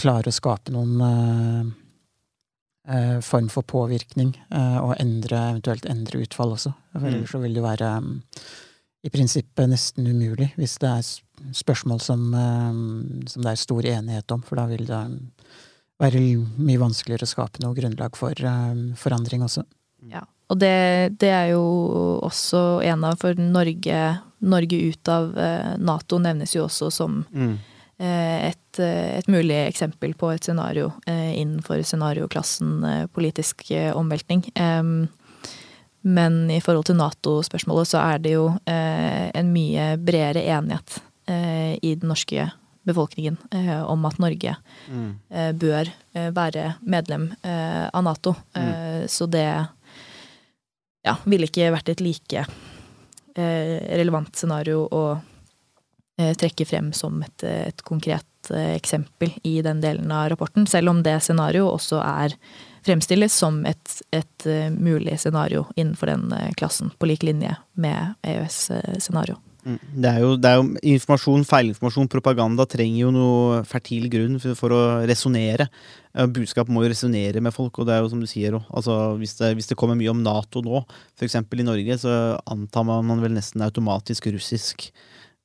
klare 0.00 0.30
å 0.30 0.32
skape 0.32 0.72
noen, 0.72 1.74
form 3.20 3.48
for 3.52 3.66
påvirkning, 3.66 4.30
og 4.56 4.94
endre, 5.02 5.40
eventuelt 5.50 5.84
endre 5.90 6.22
utfall 6.22 6.54
også. 6.54 6.70
For 6.94 7.02
Mm. 7.02 7.08
ellers 7.10 7.32
så 7.34 7.40
vil 7.42 7.58
det 7.58 7.64
være 7.64 7.90
i 9.06 9.12
prinsippet 9.14 9.70
nesten 9.70 10.08
umulig, 10.10 10.50
hvis 10.58 10.76
det 10.82 10.90
er 10.90 11.54
spørsmål 11.54 12.00
som, 12.02 12.26
eh, 12.34 13.26
som 13.30 13.46
det 13.46 13.52
er 13.52 13.60
stor 13.60 13.86
enighet 13.86 14.32
om, 14.34 14.42
for 14.42 14.58
da 14.58 14.66
vil 14.70 14.86
det 14.88 15.02
mm, 15.12 15.18
være 16.02 16.22
mye 16.58 16.80
vanskeligere 16.82 17.24
å 17.28 17.30
skape 17.30 17.62
noe 17.64 17.76
grunnlag 17.76 18.18
for 18.18 18.34
eh, 18.36 18.80
forandring 18.98 19.46
også. 19.46 19.64
Ja, 20.10 20.24
og 20.50 20.60
det, 20.62 21.16
det 21.22 21.30
er 21.34 21.48
jo 21.54 21.62
også 22.22 22.82
en 22.86 23.06
av 23.08 23.16
For 23.18 23.38
Norge, 23.40 24.02
Norge 24.46 24.82
ut 24.92 25.10
av 25.10 25.32
eh, 25.40 25.72
Nato 25.82 26.20
nevnes 26.22 26.54
jo 26.54 26.66
også 26.68 26.90
som 26.94 27.24
Mm. 27.32 27.56
eh, 27.98 28.50
et, 28.52 28.78
eh, 28.78 29.18
et 29.18 29.28
mulig 29.32 29.56
eksempel 29.66 30.14
på 30.14 30.30
et 30.34 30.44
scenario 30.44 30.92
eh, 31.08 31.32
innenfor 31.40 31.80
scenarioklassen 31.82 32.84
eh, 32.84 33.06
politisk 33.06 33.70
eh, 33.70 33.90
omveltning. 33.96 34.44
Em, 34.54 35.08
Men 36.06 36.44
i 36.54 36.60
forhold 36.62 36.86
til 36.86 36.98
Nato-spørsmålet 37.00 37.88
så 37.90 37.98
er 38.04 38.20
det 38.22 38.36
jo 38.36 38.44
eh, 38.70 39.26
en 39.34 39.48
mye 39.54 39.88
bredere 39.98 40.44
enighet 40.46 41.00
eh, 41.26 41.74
i 41.82 41.94
den 41.98 42.08
norske 42.12 42.46
befolkningen 42.86 43.34
eh, 43.50 43.80
om 43.82 44.04
at 44.06 44.20
Norge 44.22 44.56
Mm. 44.86 45.08
eh, 45.34 45.50
bør 45.58 45.88
være 46.30 46.76
medlem 46.86 47.24
eh, 47.42 47.88
av 47.90 48.04
Nato. 48.06 48.36
Eh, 48.54 49.06
Så 49.10 49.26
det 49.26 49.42
ja, 51.06 51.16
ville 51.26 51.48
ikke 51.50 51.72
vært 51.74 51.88
et 51.90 52.00
like 52.00 52.44
relevant 53.36 54.30
scenario 54.38 54.86
å 54.94 55.02
eh, 56.18 56.32
trekke 56.38 56.64
frem 56.66 56.92
som 56.96 57.18
et, 57.26 57.42
et 57.44 57.82
konkret 57.84 58.24
eksempel 58.48 59.32
i 59.42 59.58
den 59.66 59.80
delen 59.82 60.12
av 60.14 60.28
rapporten, 60.30 60.66
selv 60.70 60.92
om 60.92 61.02
det 61.02 61.16
scenarioet 61.26 61.80
også 61.80 61.98
er 61.98 62.36
fremstilles 62.86 63.34
som 63.34 63.60
et, 63.68 63.98
et 64.14 64.46
eh, 64.48 64.70
mulig 64.70 65.18
scenario 65.20 65.66
innenfor 65.76 66.12
den 66.12 66.30
eh, 66.36 66.52
klassen, 66.58 66.92
på 66.98 67.10
lik 67.10 67.26
linje 67.26 67.56
med 67.74 68.14
EØS-scenario. 68.26 69.40
Mm. 69.66 69.78
Det 69.98 70.10
er, 70.12 70.18
jo, 70.22 70.34
det 70.38 70.50
er 70.50 70.60
jo 70.60 70.66
informasjon, 70.94 71.44
feilinformasjon, 71.48 72.10
propaganda 72.10 72.68
trenger 72.70 73.00
jo 73.00 73.08
noe 73.14 73.62
fertil 73.66 74.06
grunn 74.12 74.36
for, 74.38 74.54
for 74.58 74.74
å 74.76 74.82
resonnere. 75.10 75.66
Eh, 76.14 76.28
Budskap 76.30 76.70
må 76.70 76.84
jo 76.84 76.92
resonnere 76.92 77.42
med 77.42 77.54
folk, 77.54 77.80
og 77.82 77.88
det 77.88 77.96
er 77.96 78.04
jo 78.04 78.12
som 78.12 78.22
du 78.22 78.28
sier. 78.30 78.54
Altså, 78.70 78.94
hvis, 79.18 79.34
det, 79.40 79.50
hvis 79.58 79.72
det 79.72 79.78
kommer 79.80 79.98
mye 79.98 80.14
om 80.14 80.22
Nato 80.22 80.62
nå, 80.62 80.84
f.eks. 81.18 81.40
i 81.42 81.66
Norge, 81.66 81.98
så 82.04 82.14
antar 82.46 82.86
man, 82.86 83.18
vel 83.24 83.34
nesten 83.34 83.66
automatisk 83.66 84.30
russisk 84.36 84.86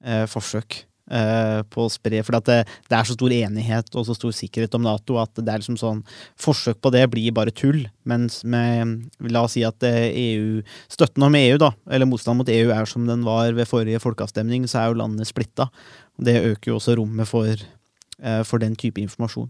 eh, 0.06 0.28
forsøk 0.30 0.84
eh, 0.84 0.91
på 1.12 1.84
å 1.84 1.92
spre 1.92 2.22
For 2.24 2.38
det, 2.46 2.62
det 2.88 2.96
er 2.96 3.08
så 3.08 3.16
stor 3.18 3.34
enighet 3.36 3.96
og 4.00 4.06
så 4.08 4.16
stor 4.16 4.32
sikkerhet 4.36 4.76
om 4.78 4.86
Nato 4.86 5.18
at 5.20 5.34
det 5.36 5.50
er 5.50 5.60
liksom 5.60 5.80
sånn 5.80 6.04
Forsøk 6.40 6.80
på 6.80 6.92
det 6.94 7.02
blir 7.12 7.34
bare 7.36 7.52
tull. 7.52 7.82
Mens 8.08 8.42
med 8.48 9.10
La 9.34 9.44
oss 9.48 9.58
si 9.58 9.66
at 9.68 9.84
eh, 9.88 10.08
EU 10.12 10.62
Støtten 10.92 11.26
om 11.26 11.36
EU, 11.36 11.58
da, 11.62 11.72
eller 11.90 12.10
motstand 12.10 12.42
mot 12.42 12.50
EU, 12.52 12.72
er 12.74 12.88
som 12.90 13.06
den 13.10 13.26
var 13.28 13.52
ved 13.58 13.70
forrige 13.70 14.02
folkeavstemning, 14.04 14.68
så 14.70 14.82
er 14.82 14.90
jo 14.92 15.02
landet 15.02 15.30
splitta. 15.30 15.68
Det 16.22 16.40
øker 16.54 16.72
jo 16.72 16.80
også 16.80 16.96
rommet 17.00 17.30
for, 17.30 17.50
eh, 17.50 18.42
for 18.48 18.64
den 18.64 18.76
type 18.80 19.02
informasjon. 19.02 19.50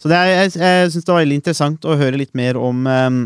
Så 0.00 0.10
er, 0.10 0.32
jeg, 0.32 0.56
jeg 0.58 0.92
syns 0.92 1.06
det 1.06 1.14
var 1.14 1.24
veldig 1.24 1.40
interessant 1.42 1.88
å 1.88 1.98
høre 1.98 2.20
litt 2.20 2.34
mer 2.38 2.58
om 2.60 2.86
eh, 2.90 3.24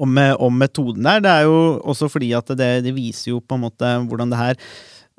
om, 0.00 0.16
om 0.40 0.54
metoden 0.56 1.04
der. 1.04 1.20
Det 1.20 1.32
er 1.32 1.48
jo 1.48 1.58
også 1.92 2.08
fordi 2.08 2.32
at 2.36 2.48
det, 2.56 2.70
det 2.86 2.94
viser 2.96 3.34
jo 3.34 3.42
på 3.44 3.58
en 3.58 3.66
måte 3.66 3.90
hvordan 4.08 4.32
det 4.32 4.38
her 4.40 4.54
eh, 4.54 4.62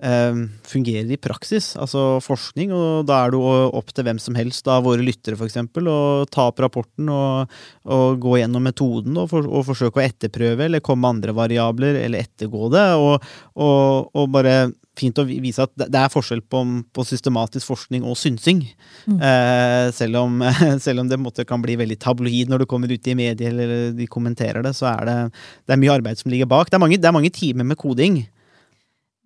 fungerer 0.02 1.12
i 1.14 1.18
praksis, 1.22 1.76
altså 1.78 2.20
forskning, 2.26 2.72
og 2.74 3.06
da 3.06 3.20
er 3.22 3.34
det 3.36 3.41
opp 3.78 3.91
til 3.93 4.08
hvem 4.08 4.18
som 4.22 4.38
helst 4.39 4.66
av 4.72 4.88
våre 4.88 5.04
lyttere 5.06 5.38
f.eks. 5.38 5.60
å 5.78 6.26
ta 6.32 6.47
opp 6.49 6.62
rapporten 6.64 7.10
og, 7.14 7.54
og 7.86 8.18
gå 8.24 8.39
gjennom 8.41 8.66
metoden 8.66 9.20
og, 9.22 9.30
for, 9.30 9.45
og 9.45 9.68
forsøke 9.70 10.02
å 10.02 10.06
etterprøve 10.06 10.66
eller 10.66 10.82
komme 10.82 11.06
med 11.06 11.18
andre 11.18 11.36
variabler 11.38 12.02
eller 12.02 12.26
ettergå 12.26 12.72
det, 12.74 12.88
og, 12.97 13.30
og, 13.62 14.26
bare 14.34 14.72
fint 14.97 15.22
å 15.22 15.26
vise 15.28 15.64
at 15.64 15.72
det 15.80 15.97
er 15.97 16.12
forskjell 16.12 16.41
på, 16.52 16.64
på 16.93 17.06
systematisk 17.08 17.70
forskning 17.70 18.04
og 18.08 18.18
synsing. 18.20 18.66
Eh, 19.08 19.88
selv, 19.95 20.20
om, 20.26 20.43
selv 20.86 21.04
om 21.04 21.10
det 21.10 21.22
måte 21.22 21.45
kan 21.47 21.64
bli 21.64 21.78
veldig 21.80 21.97
tabloid 22.02 22.52
når 22.52 22.64
det 22.64 22.70
kommer 22.72 22.91
ut 22.91 23.08
i 23.08 23.18
medier 23.18 23.54
eller 23.54 23.95
de 23.97 24.10
kommenterer 24.12 24.66
det, 24.66 24.76
så 24.78 24.91
er 24.91 25.08
det, 25.08 25.18
det 25.66 25.76
er 25.76 25.82
mye 25.82 25.95
arbeid 25.95 26.22
som 26.22 26.34
ligger 26.34 26.49
bak. 26.52 26.70
Det 26.70 26.78
er 26.78 26.84
mange, 26.84 26.99
det 27.02 27.10
er 27.10 27.18
mange 27.18 27.34
timer 27.34 27.68
med 27.68 27.80
koding. 27.82 28.24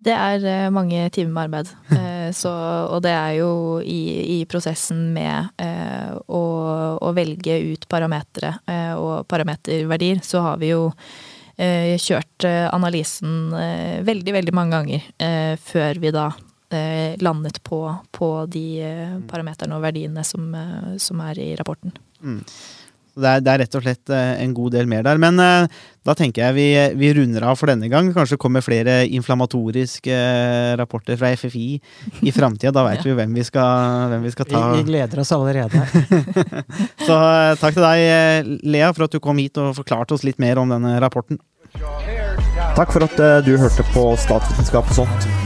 Det 0.06 0.14
er 0.14 0.44
eh, 0.46 0.66
mange 0.70 1.08
timer 1.14 1.32
med 1.34 1.46
arbeid. 1.46 1.72
Eh, 2.06 2.32
så, 2.34 2.50
og 2.90 3.02
det 3.04 3.12
er 3.14 3.36
jo 3.38 3.78
i, 3.86 4.00
i 4.34 4.44
prosessen 4.50 5.12
med 5.14 5.52
eh, 5.62 6.10
å, 6.26 6.42
å 6.98 7.12
velge 7.14 7.54
ut 7.70 7.86
parametere 7.90 8.56
eh, 8.66 8.94
og 8.98 9.28
parameterverdier, 9.30 10.18
så 10.26 10.42
har 10.42 10.58
vi 10.58 10.72
jo 10.72 10.88
eh, 11.56 11.94
kjørt 12.02 12.46
eh, 12.48 12.66
analysen 12.74 13.54
veldig, 14.06 14.34
veldig 14.40 14.54
mange 14.58 14.74
ganger 14.74 15.06
før 15.62 16.02
vi 16.02 16.12
da 16.14 16.26
landet 17.22 17.60
på, 17.62 17.78
på 18.10 18.30
de 18.50 18.64
eh, 18.82 19.14
parameterne 19.30 19.78
og 19.78 19.84
verdiene 19.86 20.26
som, 20.26 20.50
som 20.98 21.22
er 21.28 21.38
i 21.38 21.52
rapporten. 21.58 21.94
Så 22.18 22.85
Det 23.16 23.28
er, 23.30 23.40
det 23.40 23.52
er 23.52 23.60
rett 23.64 23.76
og 23.78 23.84
slett 23.84 24.12
eh, 24.12 24.32
en 24.44 24.52
god 24.56 24.74
del 24.76 24.88
mer 24.90 25.04
der. 25.06 25.20
Men 25.20 25.40
eh, 25.40 25.78
da 26.06 26.14
tenker 26.16 26.44
jeg 26.44 26.56
vi, 26.56 26.66
vi 27.00 27.12
runder 27.16 27.46
av 27.48 27.56
for 27.56 27.72
denne 27.72 27.88
gang. 27.92 28.10
Kanskje 28.12 28.38
kommer 28.40 28.64
flere 28.64 28.98
inflammatoriske 29.08 30.12
eh, 30.12 30.74
rapporter 30.76 31.16
fra 31.20 31.32
FFI 31.32 31.66
i 32.28 32.34
framtida. 32.36 32.74
Da 32.76 32.84
veit 32.86 33.04
vi 33.08 33.16
hvem 33.16 33.32
vi 33.36 33.46
skal, 33.46 34.12
hvem 34.12 34.26
vi 34.26 34.34
skal 34.36 34.50
ta. 34.52 34.62
vi 34.76 34.84
gleder 34.90 35.24
oss 35.24 35.32
allerede. 35.36 35.82
Så 37.06 37.18
takk 37.62 37.78
til 37.78 37.86
deg, 37.86 38.54
Lea, 38.68 38.92
for 38.92 39.08
at 39.08 39.16
du 39.16 39.22
kom 39.24 39.40
hit 39.40 39.56
og 39.62 39.74
forklarte 39.80 40.18
oss 40.18 40.26
litt 40.26 40.42
mer 40.42 40.60
om 40.60 40.76
denne 40.76 40.98
rapporten. 41.02 41.40
Takk 42.76 42.92
for 42.92 43.08
at 43.08 43.16
du 43.46 43.56
hørte 43.56 43.84
på 43.94 44.10
Statsvitenskap 44.20 44.92
og 44.92 45.04
sånt. 45.04 45.45